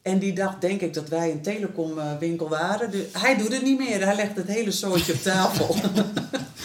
En 0.01 0.19
die 0.19 0.33
dacht, 0.33 0.61
denk 0.61 0.81
ik, 0.81 0.93
dat 0.93 1.09
wij 1.09 1.31
een 1.31 1.41
telecomwinkel 1.41 2.49
waren. 2.49 2.91
Dus 2.91 3.01
hij 3.11 3.37
doet 3.37 3.53
het 3.53 3.61
niet 3.63 3.77
meer. 3.77 4.05
Hij 4.05 4.15
legt 4.15 4.35
het 4.35 4.47
hele 4.47 4.71
zootje 4.71 5.13
op 5.13 5.21
tafel. 5.21 5.75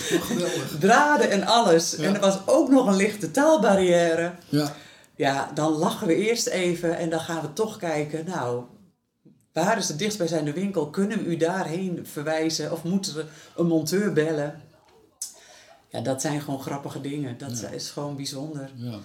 Geweldig. 0.01 0.77
Draden 0.81 1.31
en 1.31 1.47
alles. 1.47 1.95
Ja. 1.99 2.05
En 2.05 2.15
er 2.15 2.21
was 2.21 2.39
ook 2.47 2.69
nog 2.71 2.87
een 2.87 2.97
lichte 2.97 3.31
taalbarrière. 3.31 4.33
Ja, 4.49 4.75
Ja, 5.17 5.51
dan 5.55 5.73
lachen 5.73 6.07
we 6.07 6.15
eerst 6.15 6.47
even 6.47 6.97
en 6.99 7.11
dan 7.11 7.21
gaan 7.21 7.41
we 7.43 7.53
toch 7.53 7.77
kijken. 7.77 8.25
Nou, 8.27 8.65
waar 9.53 9.79
is 9.79 9.87
de 9.87 9.97
dichtstbijzijnde 9.97 10.53
winkel? 10.53 10.91
Kunnen 10.91 11.19
we 11.19 11.25
u 11.25 11.37
daarheen 11.37 12.07
verwijzen? 12.13 12.73
Of 12.73 12.83
moeten 12.85 13.15
we 13.15 13.25
een 13.57 13.67
monteur 13.67 14.13
bellen? 14.13 14.61
Ja, 15.91 16.01
dat 16.01 16.21
zijn 16.21 16.41
gewoon 16.41 16.61
grappige 16.61 17.01
dingen. 17.01 17.39
Dat 17.39 17.61
Ja. 17.61 17.69
is 17.69 17.91
gewoon 17.91 18.17
bijzonder. 18.17 18.71
ja. 18.77 18.99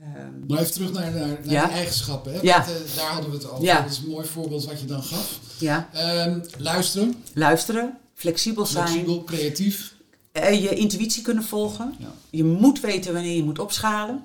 Ehm, 0.00 0.46
Maar 0.48 0.58
even 0.58 0.72
terug 0.72 0.92
naar, 0.92 1.10
naar, 1.12 1.26
naar 1.28 1.38
Ja. 1.44 1.64
die 1.66 1.74
eigenschappen. 1.74 2.32
Hè? 2.32 2.40
Ja. 2.42 2.64
Want, 2.66 2.68
eh, 2.90 2.96
daar 2.96 3.10
hadden 3.12 3.30
we 3.30 3.36
het 3.36 3.50
over. 3.50 3.64
Ja. 3.64 3.80
Dat 3.82 3.90
is 3.90 3.98
een 3.98 4.08
mooi 4.10 4.26
voorbeeld 4.26 4.64
wat 4.64 4.80
je 4.80 4.86
dan 4.86 5.02
gaf. 5.02 5.38
ja, 5.58 5.88
Ehm, 5.92 6.40
luisteren, 6.58 7.22
luisteren, 7.34 7.98
flexibel 8.14 8.66
zijn, 8.66 8.86
flexibel, 8.88 9.24
creatief. 9.24 9.94
eh, 10.32 10.62
je 10.62 10.68
intuïtie 10.74 11.22
kunnen 11.22 11.44
volgen. 11.44 11.94
Ja. 11.98 12.12
Je 12.30 12.44
moet 12.44 12.80
weten 12.80 13.12
wanneer 13.12 13.36
je 13.36 13.44
moet 13.44 13.58
opschalen. 13.58 14.24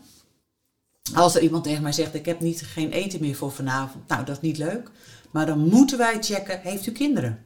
Als 1.15 1.35
er 1.35 1.41
iemand 1.41 1.63
tegen 1.63 1.83
mij 1.83 1.91
zegt, 1.91 2.13
ik 2.13 2.25
heb 2.25 2.39
niet, 2.39 2.61
geen 2.61 2.91
eten 2.91 3.21
meer 3.21 3.35
voor 3.35 3.51
vanavond. 3.51 4.07
Nou, 4.07 4.25
dat 4.25 4.35
is 4.35 4.41
niet 4.41 4.57
leuk. 4.57 4.91
Maar 5.31 5.45
dan 5.45 5.59
moeten 5.59 5.97
wij 5.97 6.17
checken, 6.21 6.59
heeft 6.61 6.87
u 6.87 6.91
kinderen? 6.91 7.43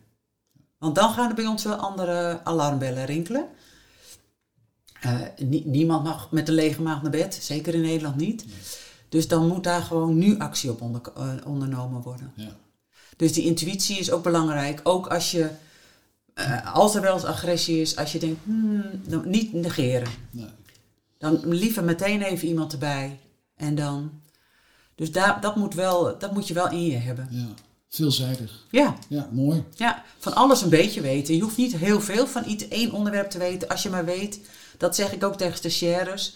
Want 0.78 0.95
dan 0.95 1.10
gaan 1.13 1.30
er 1.30 1.36
bij 1.36 1.45
ons 1.45 1.63
wel 1.63 1.76
andere 1.76 2.39
alarmbellen 2.43 3.06
rinkelen. 3.06 3.47
Eh, 5.02 5.19
nie- 5.38 5.65
niemand 5.65 6.04
mag 6.04 6.32
met 6.32 6.47
een 6.47 6.54
lege 6.54 6.82
maag 6.82 7.02
naar 7.02 7.12
bed, 7.12 7.38
zeker 7.41 7.73
in 7.73 7.82
Nederland 7.82 8.15
niet. 8.15 8.45
Dus 9.10 9.28
dan 9.28 9.47
moet 9.47 9.63
daar 9.63 9.82
gewoon 9.82 10.17
nu 10.17 10.39
actie 10.39 10.69
op 10.71 10.82
onder, 10.82 11.02
eh, 11.15 11.34
ondernomen 11.45 12.02
worden. 12.02 12.32
Ja. 12.36 12.56
Dus 13.17 13.34
die 13.34 13.43
intuïtie 13.43 13.97
is 13.99 14.12
ook 14.12 14.23
belangrijk. 14.23 14.80
Ook 14.84 15.08
als 15.08 15.32
je, 15.32 15.49
eh, 16.34 16.76
als 16.76 16.95
er 16.95 17.02
wel 17.02 17.13
eens 17.13 17.23
agressie 17.26 17.82
is, 17.82 17.95
als 17.95 18.12
je 18.12 18.19
denkt, 18.19 18.39
hmm, 18.43 18.84
dan 19.08 19.30
niet 19.30 19.54
negeren. 19.54 20.10
Nee. 20.32 20.47
Dan 21.17 21.39
liever 21.47 21.84
meteen 21.84 22.21
even 22.21 22.47
iemand 22.47 22.71
erbij. 22.73 23.19
En 23.63 23.76
dan. 23.76 24.12
Dus 24.95 25.12
daar, 25.12 25.41
dat, 25.41 25.56
moet 25.56 25.73
wel, 25.73 26.17
dat 26.19 26.34
moet 26.34 26.47
je 26.47 26.54
wel 26.54 26.69
in 26.69 26.86
je 26.86 26.97
hebben. 26.97 27.28
Ja. 27.32 27.47
Veelzijdig. 27.89 28.65
Ja, 28.71 28.95
Ja, 29.10 29.30
mooi. 29.32 29.63
ja, 29.76 30.04
van 30.19 30.34
alles 30.36 30.62
een 30.62 30.69
beetje 30.69 31.02
weten. 31.02 31.36
Je 31.36 31.41
hoeft 31.41 31.58
niet 31.58 31.76
heel 31.76 32.02
veel 32.02 32.28
van 32.28 32.43
iets, 32.47 32.67
één 32.67 32.91
onderwerp 32.91 33.30
te 33.30 33.38
weten. 33.38 33.67
Als 33.67 33.84
je 33.84 33.89
maar 33.89 34.06
weet, 34.06 34.39
dat 34.78 34.95
zeg 34.95 35.13
ik 35.13 35.23
ook 35.23 35.38
tegen 35.38 35.58
stagiaires. 35.58 36.36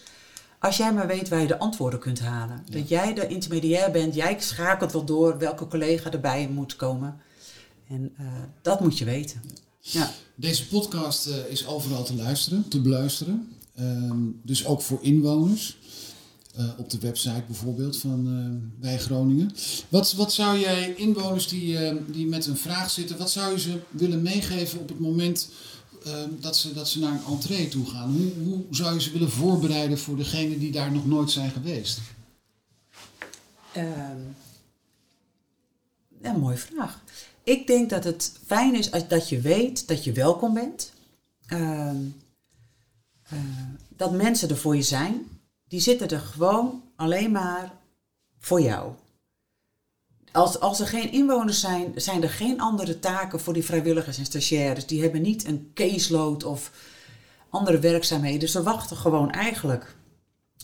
Als 0.59 0.77
jij 0.77 0.93
maar 0.93 1.07
weet 1.07 1.29
waar 1.29 1.41
je 1.41 1.47
de 1.47 1.59
antwoorden 1.59 1.99
kunt 1.99 2.19
halen. 2.19 2.65
Dat 2.69 2.89
jij 2.89 3.13
de 3.13 3.27
intermediair 3.27 3.91
bent, 3.91 4.15
jij 4.15 4.35
schakelt 4.39 4.91
wel 4.91 5.05
door 5.05 5.37
welke 5.37 5.67
collega 5.67 6.11
erbij 6.11 6.49
moet 6.53 6.75
komen. 6.75 7.21
En 7.87 8.13
eh, 8.17 8.25
dat 8.61 8.79
moet 8.79 8.97
je 8.97 9.05
weten. 9.05 9.41
Ja. 9.79 10.11
Deze 10.35 10.67
podcast 10.67 11.27
eh, 11.27 11.35
is 11.49 11.67
overal 11.67 12.03
te 12.03 12.15
luisteren, 12.15 12.67
te 12.67 12.81
beluisteren. 12.81 13.55
Ehm, 13.75 14.19
dus 14.43 14.65
ook 14.65 14.81
voor 14.81 14.99
inwoners. 15.01 15.77
Eh, 16.57 16.65
op 16.77 16.89
de 16.89 16.99
website 16.99 17.43
bijvoorbeeld 17.47 17.97
van 17.97 18.27
eh 18.27 18.81
Wij 18.81 18.99
Groningen. 18.99 19.51
Wat, 19.89 20.13
wat 20.13 20.33
zou 20.33 20.59
jij 20.59 20.93
inwoners 20.93 21.47
die, 21.47 21.77
eh, 21.77 21.95
die 22.07 22.27
met 22.27 22.45
een 22.45 22.57
vraag 22.57 22.89
zitten, 22.89 23.17
wat 23.17 23.31
zou 23.31 23.51
je 23.51 23.59
ze 23.59 23.79
willen 23.89 24.21
meegeven 24.21 24.79
op 24.79 24.89
het 24.89 24.99
moment 24.99 25.49
dat, 26.39 26.57
ze, 26.57 26.73
dat 26.73 26.89
ze 26.89 26.99
naar 26.99 27.11
een 27.11 27.33
entree 27.33 27.67
toe 27.67 27.85
gaan? 27.85 28.11
Hoe, 28.11 28.31
hoe 28.43 28.63
zou 28.69 28.93
je 28.93 29.01
ze 29.01 29.11
willen 29.11 29.31
voorbereiden 29.31 29.97
voor 29.97 30.17
degenen 30.17 30.59
die 30.59 30.71
daar 30.71 30.91
nog 30.91 31.05
nooit 31.05 31.31
zijn 31.31 31.51
geweest? 31.51 31.99
Ehm, 33.73 34.17
ja, 36.21 36.31
mooie 36.31 36.57
vraag. 36.57 37.01
Ik 37.43 37.67
denk 37.67 37.89
dat 37.89 38.03
het 38.03 38.31
fijn 38.45 38.75
is 38.75 38.91
als, 38.91 39.07
dat 39.07 39.29
je 39.29 39.41
weet 39.41 39.87
dat 39.87 40.03
je 40.03 40.11
welkom 40.11 40.53
bent. 40.53 40.91
Ehm, 41.45 41.97
eh, 43.23 43.39
dat 43.89 44.11
mensen 44.11 44.49
er 44.49 44.57
voor 44.57 44.75
je 44.75 44.81
zijn. 44.81 45.36
Die 45.67 45.79
zitten 45.79 46.09
er 46.09 46.19
gewoon 46.19 46.83
alleen 46.95 47.31
maar 47.31 47.71
voor 48.39 48.61
jou. 48.61 48.91
Als, 50.31 50.59
als 50.59 50.79
er 50.79 50.87
geen 50.87 51.11
inwoners 51.11 51.59
zijn, 51.59 51.91
zijn 51.95 52.23
er 52.23 52.29
geen 52.29 52.61
andere 52.61 52.99
taken 52.99 53.39
voor 53.39 53.53
die 53.53 53.65
vrijwilligers 53.65 54.17
en 54.17 54.25
stagiaires. 54.25 54.85
Die 54.85 55.01
hebben 55.01 55.21
niet 55.21 55.45
een 55.45 55.71
caseload 55.73 56.43
of 56.43 56.71
andere 57.49 57.79
werkzaamheden. 57.79 58.49
Ze 58.49 58.63
wachten 58.63 58.97
gewoon 58.97 59.31
eigenlijk 59.31 59.95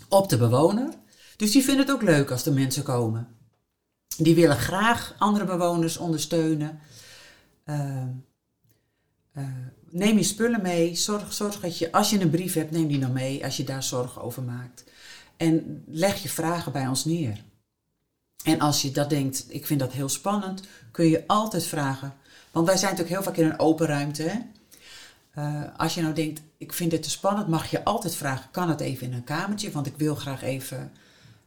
op 0.09 0.29
de 0.29 0.37
bewoner. 0.37 0.89
Dus 1.35 1.51
die 1.51 1.63
vinden 1.63 1.85
het 1.85 1.95
ook 1.95 2.01
leuk 2.01 2.31
als 2.31 2.43
de 2.43 2.51
mensen 2.51 2.83
komen. 2.83 3.27
Die 4.17 4.35
willen 4.35 4.57
graag 4.57 5.15
andere 5.17 5.45
bewoners 5.45 5.97
ondersteunen. 5.97 6.79
Uh, 7.65 8.03
uh, 9.37 9.43
neem 9.89 10.17
je 10.17 10.23
spullen 10.23 10.61
mee. 10.61 10.95
Zorg, 10.95 11.33
zorg 11.33 11.59
dat 11.59 11.77
je, 11.77 11.91
als 11.91 12.09
je 12.09 12.19
een 12.19 12.29
brief 12.29 12.53
hebt, 12.53 12.71
neem 12.71 12.87
die 12.87 12.99
dan 12.99 13.13
mee 13.13 13.43
als 13.43 13.57
je 13.57 13.63
daar 13.63 13.83
zorgen 13.83 14.21
over 14.21 14.43
maakt. 14.43 14.83
En 15.43 15.83
leg 15.87 16.21
je 16.21 16.29
vragen 16.29 16.71
bij 16.71 16.87
ons 16.87 17.05
neer. 17.05 17.43
En 18.43 18.59
als 18.59 18.81
je 18.81 18.91
dat 18.91 19.09
denkt, 19.09 19.45
ik 19.47 19.65
vind 19.65 19.79
dat 19.79 19.91
heel 19.91 20.09
spannend, 20.09 20.61
kun 20.91 21.05
je 21.05 21.23
altijd 21.27 21.65
vragen. 21.65 22.13
Want 22.51 22.67
wij 22.67 22.77
zijn 22.77 22.91
natuurlijk 22.91 23.15
heel 23.15 23.33
vaak 23.33 23.43
in 23.43 23.51
een 23.51 23.59
open 23.59 23.87
ruimte. 23.87 24.45
Uh, 25.37 25.61
als 25.77 25.93
je 25.93 26.01
nou 26.01 26.13
denkt, 26.13 26.41
ik 26.57 26.73
vind 26.73 26.91
dit 26.91 27.03
te 27.03 27.09
spannend, 27.09 27.47
mag 27.47 27.71
je 27.71 27.83
altijd 27.83 28.15
vragen, 28.15 28.51
kan 28.51 28.69
het 28.69 28.79
even 28.79 29.07
in 29.07 29.13
een 29.13 29.23
kamertje? 29.23 29.71
Want 29.71 29.85
ik 29.85 29.97
wil 29.97 30.15
graag 30.15 30.41
even 30.41 30.91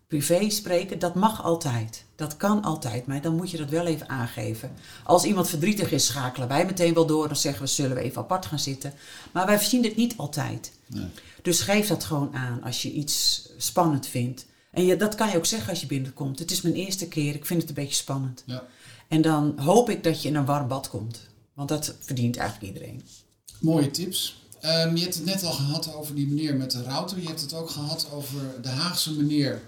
privé 0.06 0.50
spreken. 0.50 0.98
Dat 0.98 1.14
mag 1.14 1.44
altijd. 1.44 2.04
Dat 2.16 2.36
kan 2.36 2.62
altijd, 2.62 3.06
maar 3.06 3.20
dan 3.20 3.36
moet 3.36 3.50
je 3.50 3.56
dat 3.56 3.68
wel 3.68 3.86
even 3.86 4.08
aangeven. 4.08 4.72
Als 5.04 5.24
iemand 5.24 5.48
verdrietig 5.48 5.90
is, 5.90 6.06
schakelen 6.06 6.48
wij 6.48 6.66
meteen 6.66 6.94
wel 6.94 7.06
door. 7.06 7.26
Dan 7.26 7.36
zeggen 7.36 7.62
we, 7.62 7.68
zullen 7.68 7.96
we 7.96 8.02
even 8.02 8.22
apart 8.22 8.46
gaan 8.46 8.58
zitten. 8.58 8.92
Maar 9.32 9.46
wij 9.46 9.58
zien 9.58 9.82
dit 9.82 9.96
niet 9.96 10.16
altijd. 10.16 10.72
Nee. 10.88 11.06
Dus 11.42 11.60
geef 11.60 11.88
dat 11.88 12.04
gewoon 12.04 12.34
aan 12.34 12.62
als 12.62 12.82
je 12.82 12.92
iets 12.92 13.48
spannend 13.56 14.06
vindt. 14.06 14.46
En 14.70 14.86
je, 14.86 14.96
dat 14.96 15.14
kan 15.14 15.30
je 15.30 15.36
ook 15.36 15.46
zeggen 15.46 15.70
als 15.70 15.80
je 15.80 15.86
binnenkomt. 15.86 16.38
Het 16.38 16.50
is 16.50 16.60
mijn 16.60 16.74
eerste 16.74 17.08
keer, 17.08 17.34
ik 17.34 17.46
vind 17.46 17.60
het 17.60 17.68
een 17.68 17.74
beetje 17.74 17.94
spannend. 17.94 18.42
Ja. 18.46 18.64
En 19.08 19.22
dan 19.22 19.58
hoop 19.58 19.90
ik 19.90 20.04
dat 20.04 20.22
je 20.22 20.28
in 20.28 20.34
een 20.34 20.44
warm 20.44 20.68
bad 20.68 20.88
komt. 20.88 21.20
Want 21.54 21.68
dat 21.68 21.94
verdient 22.00 22.36
eigenlijk 22.36 22.74
iedereen. 22.74 23.02
Mooie 23.60 23.90
tips. 23.90 24.44
Um, 24.64 24.96
je 24.96 25.02
hebt 25.02 25.14
het 25.14 25.24
net 25.24 25.44
al 25.44 25.52
gehad 25.52 25.94
over 25.94 26.14
die 26.14 26.26
meneer 26.26 26.56
met 26.56 26.70
de 26.70 26.82
router. 26.82 27.20
Je 27.20 27.26
hebt 27.26 27.40
het 27.40 27.54
ook 27.54 27.70
gehad 27.70 28.08
over 28.12 28.40
de 28.62 28.68
Haagse 28.68 29.12
meneer 29.12 29.62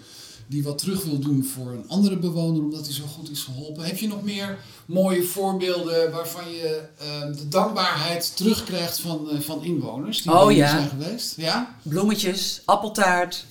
die 0.48 0.62
wat 0.62 0.78
terug 0.78 1.04
wil 1.04 1.18
doen 1.18 1.44
voor 1.44 1.70
een 1.70 1.84
andere 1.88 2.16
bewoner 2.16 2.62
omdat 2.62 2.84
hij 2.84 2.94
zo 2.94 3.04
goed 3.04 3.30
is 3.30 3.42
geholpen. 3.42 3.84
Heb 3.84 3.98
je 3.98 4.08
nog 4.08 4.22
meer 4.22 4.58
mooie 4.86 5.22
voorbeelden 5.22 6.10
waarvan 6.10 6.50
je 6.50 6.82
uh, 7.02 7.36
de 7.36 7.48
dankbaarheid 7.48 8.36
terugkrijgt 8.36 9.00
van, 9.00 9.28
uh, 9.32 9.40
van 9.40 9.64
inwoners 9.64 10.22
die 10.22 10.32
oh, 10.32 10.52
ja. 10.52 10.68
zijn 10.68 10.88
geweest? 10.88 11.36
Ja? 11.36 11.74
Bloemetjes, 11.82 12.62
appeltaart. 12.64 13.44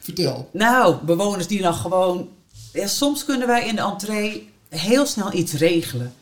Vertel. 0.00 0.48
Nou, 0.52 0.96
bewoners 1.04 1.46
die 1.46 1.62
dan 1.62 1.74
gewoon... 1.74 2.28
Ja, 2.72 2.86
soms 2.86 3.24
kunnen 3.24 3.46
wij 3.46 3.66
in 3.66 3.74
de 3.74 3.82
entree 3.82 4.48
heel 4.68 5.06
snel 5.06 5.32
iets 5.32 5.52
regelen. 5.52 6.14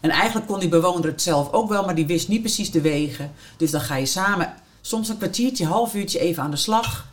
En 0.00 0.10
eigenlijk 0.10 0.46
kon 0.46 0.60
die 0.60 0.68
bewoner 0.68 1.10
het 1.10 1.22
zelf 1.22 1.52
ook 1.52 1.68
wel, 1.68 1.84
maar 1.84 1.94
die 1.94 2.06
wist 2.06 2.28
niet 2.28 2.40
precies 2.40 2.70
de 2.70 2.80
wegen. 2.80 3.32
Dus 3.56 3.70
dan 3.70 3.80
ga 3.80 3.96
je 3.96 4.06
samen 4.06 4.54
soms 4.80 5.08
een 5.08 5.16
kwartiertje, 5.16 5.66
half 5.66 5.94
uurtje 5.94 6.18
even 6.18 6.42
aan 6.42 6.50
de 6.50 6.56
slag. 6.56 7.06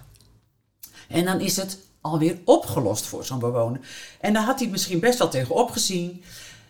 En 1.07 1.25
dan 1.25 1.39
is 1.39 1.57
het 1.57 1.77
alweer 2.05 2.37
opgelost 2.43 3.05
voor 3.05 3.25
zo'n 3.25 3.39
bewoner. 3.39 3.79
En 4.19 4.33
daar 4.33 4.43
had 4.43 4.59
hij 4.59 4.67
misschien 4.67 4.99
best 4.99 5.17
wel 5.17 5.29
tegen 5.29 5.55
opgezien. 5.55 6.23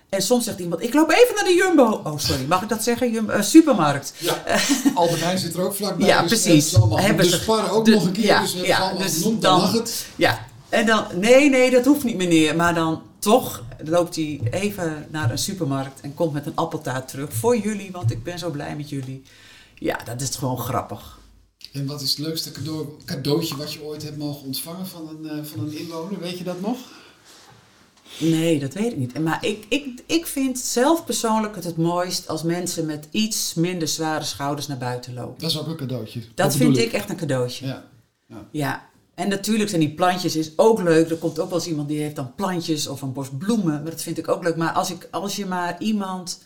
En 0.10 0.22
soms 0.22 0.44
zegt 0.44 0.60
iemand, 0.60 0.84
ik 0.84 0.94
loop 0.94 1.12
even 1.12 1.36
naar 1.36 1.44
de 1.44 1.54
Jumbo. 1.54 2.02
Oh, 2.04 2.18
sorry, 2.18 2.46
mag 2.46 2.62
ik 2.62 2.70
dat 2.70 2.84
zeggen? 2.84 3.12
Jumbo, 3.12 3.34
uh, 3.34 3.42
supermarkt. 3.42 4.14
Ja, 4.18 4.44
Albert 4.96 5.40
zit 5.40 5.54
er 5.54 5.62
ook 5.62 5.76
vlakbij. 5.76 6.08
Ja, 6.08 6.22
dus 6.22 6.42
precies. 6.42 6.78
Hebben 6.90 7.26
dus 7.26 7.42
sparen 7.42 7.72
ook 7.72 7.88
nog 7.88 8.06
een 8.06 8.12
keer, 8.12 8.24
ja, 8.24 8.42
dus 8.42 8.52
hebben 8.52 8.70
ja, 8.70 8.94
dus 8.94 9.24
dan, 9.40 9.60
mag 9.60 9.72
het. 9.72 10.06
Ja, 10.16 10.46
en 10.70 10.86
dan, 10.86 11.06
nee, 11.16 11.50
nee, 11.50 11.72
dat 11.72 11.86
hoeft 11.86 12.04
niet 12.04 12.18
meneer. 12.18 12.56
Maar 12.56 12.74
dan 12.74 13.02
toch 13.20 13.64
loopt 13.84 14.16
hij 14.16 14.40
even 14.52 15.08
naar 15.10 15.32
een 15.32 15.38
supermarkt 15.38 16.02
en 16.02 16.14
komt 16.14 16.34
met 16.34 16.46
een 16.46 16.56
appeltaart 16.56 17.08
terug. 17.08 17.34
Voor 17.34 17.58
jullie, 17.58 17.92
want 17.92 18.12
ik 18.12 18.24
ben 18.24 18.40
zo 18.40 18.50
blij 18.50 18.76
met 18.76 18.90
jullie. 18.90 19.24
Ja, 19.76 19.98
dat 20.06 20.22
is 20.22 20.36
gewoon 20.36 20.58
grappig. 20.58 21.20
En 21.76 21.86
wat 21.86 22.02
is 22.02 22.10
het 22.10 22.20
leukste 22.20 22.52
cadeau, 22.52 22.88
cadeautje 23.06 23.58
wat 23.58 23.74
je 23.74 23.84
ooit 23.84 24.04
hebt 24.04 24.18
mogen 24.18 24.46
ontvangen 24.46 24.88
van 24.88 25.10
een, 25.10 25.38
uh, 25.38 25.44
van 25.44 25.60
een 25.60 25.78
inwoner? 25.78 26.20
Weet 26.20 26.38
je 26.38 26.44
dat 26.44 26.62
nog? 26.62 26.78
Nee, 28.20 28.60
dat 28.60 28.74
weet 28.74 28.92
ik 28.92 28.98
niet. 28.98 29.20
Maar 29.20 29.46
ik, 29.46 29.66
ik, 29.70 30.04
ik 30.06 30.26
vind 30.26 30.60
zelf 30.60 31.06
persoonlijk 31.06 31.56
het 31.56 31.64
het 31.64 31.78
mooist 31.78 32.28
als 32.28 32.44
mensen 32.44 32.86
met 32.86 33.08
iets 33.12 33.54
minder 33.54 33.88
zware 33.88 34.24
schouders 34.24 34.68
naar 34.68 34.78
buiten 34.78 35.14
lopen. 35.14 35.42
Dat 35.42 35.50
is 35.50 35.60
ook 35.60 35.68
een 35.68 35.76
cadeautje. 35.76 36.22
Dat, 36.36 36.56
vind 36.56 36.78
ik 36.78 36.92
echt 36.92 37.10
een 37.10 37.18
cadeautje. 37.18 37.66
Ja. 37.66 37.86
ja. 38.28 38.48
ja. 38.52 38.90
En 39.14 39.30
natuurlijk 39.30 39.70
zijn 39.70 39.82
die 39.82 39.94
plantjes 39.94 40.36
is 40.36 40.52
ook 40.56 40.82
leuk. 40.82 41.10
Er 41.10 41.18
komt 41.18 41.40
ook 41.40 41.50
wel 41.50 41.58
eens 41.58 41.68
iemand 41.68 41.88
die 41.88 42.00
heeft 42.00 42.16
dan 42.16 42.36
plantjes 42.36 42.88
of 42.88 43.02
een 43.02 43.14
bos 43.14 43.30
bloemen. 43.38 43.82
Maar 43.82 43.92
dat 43.92 44.02
vind 44.02 44.18
ik 44.18 44.28
ook 44.28 44.44
leuk. 44.44 44.56
Maar 44.56 44.72
als, 44.72 44.92
ik, 44.92 45.08
als 45.12 45.36
je 45.36 45.46
maar 45.46 45.82
iemand 45.82 46.42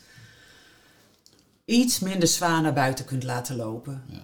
iets 1.64 1.98
minder 1.98 2.28
zwaar 2.28 2.62
naar 2.62 2.72
buiten 2.72 3.04
kunt 3.04 3.24
laten 3.24 3.56
lopen. 3.56 4.02
Ja 4.08 4.22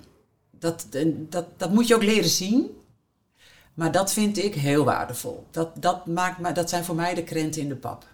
dat, 0.59 0.87
dat, 1.29 1.47
dat 1.57 1.73
moet 1.73 1.87
je 1.87 1.95
ook 1.95 2.03
leren 2.03 2.31
zien. 2.31 2.71
Maar 3.75 3.93
dat 3.93 4.13
vind 4.13 4.39
ik 4.39 4.55
heel 4.55 4.85
waardevol. 4.85 5.47
Dat, 5.51 5.83
dat, 5.83 6.07
maakt, 6.07 6.39
me, 6.39 6.53
dat 6.53 6.71
zijn 6.71 6.85
voor 6.85 6.95
mij 6.95 7.15
de 7.15 7.25
krenten 7.25 7.63
in 7.63 7.69
de 7.69 7.77
pap. 7.77 8.07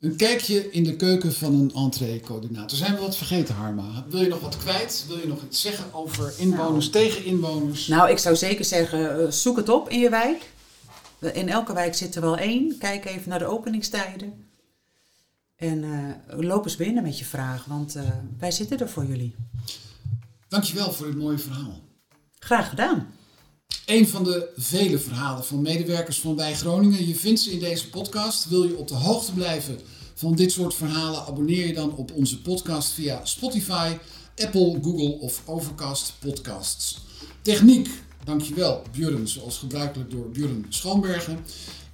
Een 0.00 0.16
kijkje 0.16 0.70
in 0.70 0.84
de 0.84 0.96
keuken 0.96 1.32
van 1.32 1.54
een 1.54 1.72
entree-coördinator. 1.74 2.78
Zijn 2.78 2.94
we 2.94 3.00
wat 3.00 3.16
vergeten, 3.16 3.54
Harma? 3.54 4.04
Wil 4.08 4.20
je 4.20 4.28
nog 4.28 4.40
wat 4.40 4.56
kwijt? 4.56 5.04
Wil 5.08 5.18
je 5.18 5.26
nog 5.26 5.42
iets 5.42 5.60
zeggen 5.60 5.84
over 5.92 6.34
inwoners 6.38 6.90
nou, 6.90 7.04
tegen 7.04 7.24
inwoners? 7.24 7.86
Nou, 7.86 8.10
ik 8.10 8.18
zou 8.18 8.36
zeker 8.36 8.64
zeggen, 8.64 9.20
eh, 9.20 9.30
zoek 9.30 9.56
het 9.56 9.68
op 9.68 9.88
in 9.88 9.98
je 9.98 10.10
wijk. 10.10 10.50
In 11.32 11.48
elke 11.48 11.72
wijk 11.72 11.94
zit 11.94 12.14
er 12.14 12.20
wel 12.20 12.36
één. 12.36 12.78
Kijk 12.78 13.04
even 13.04 13.28
naar 13.28 13.38
de 13.38 13.46
openingstijden. 13.46 14.46
En 15.56 15.82
uh, 15.82 16.38
loop 16.40 16.64
eens 16.64 16.76
binnen 16.76 17.02
met 17.02 17.18
je 17.18 17.24
vraag, 17.24 17.64
want 17.64 17.96
uh, 17.96 18.02
wij 18.38 18.50
zitten 18.50 18.78
er 18.78 18.88
voor 18.88 19.04
jullie. 19.04 19.34
Dankjewel 20.48 20.92
voor 20.92 21.06
dit 21.06 21.16
mooie 21.16 21.38
verhaal. 21.38 21.80
Graag 22.38 22.68
gedaan. 22.68 23.14
Een 23.86 24.08
van 24.08 24.24
de 24.24 24.52
vele 24.56 24.98
verhalen 24.98 25.44
van 25.44 25.62
medewerkers 25.62 26.20
van 26.20 26.36
Wij 26.36 26.54
Groningen. 26.54 27.06
Je 27.06 27.14
vindt 27.14 27.40
ze 27.40 27.52
in 27.52 27.58
deze 27.58 27.90
podcast. 27.90 28.48
Wil 28.48 28.64
je 28.64 28.76
op 28.76 28.88
de 28.88 28.94
hoogte 28.94 29.32
blijven 29.32 29.80
van 30.14 30.34
dit 30.34 30.52
soort 30.52 30.74
verhalen? 30.74 31.26
Abonneer 31.26 31.66
je 31.66 31.74
dan 31.74 31.96
op 31.96 32.12
onze 32.12 32.40
podcast 32.42 32.92
via 32.92 33.24
Spotify, 33.24 33.96
Apple, 34.36 34.78
Google 34.82 35.18
of 35.20 35.42
Overcast 35.46 36.12
Podcasts. 36.18 36.98
Techniek, 37.42 37.90
dankjewel 38.24 38.82
Björn, 38.92 39.28
zoals 39.28 39.58
gebruikelijk 39.58 40.10
door 40.10 40.30
Björn 40.30 40.66
Schoonbergen. 40.68 41.38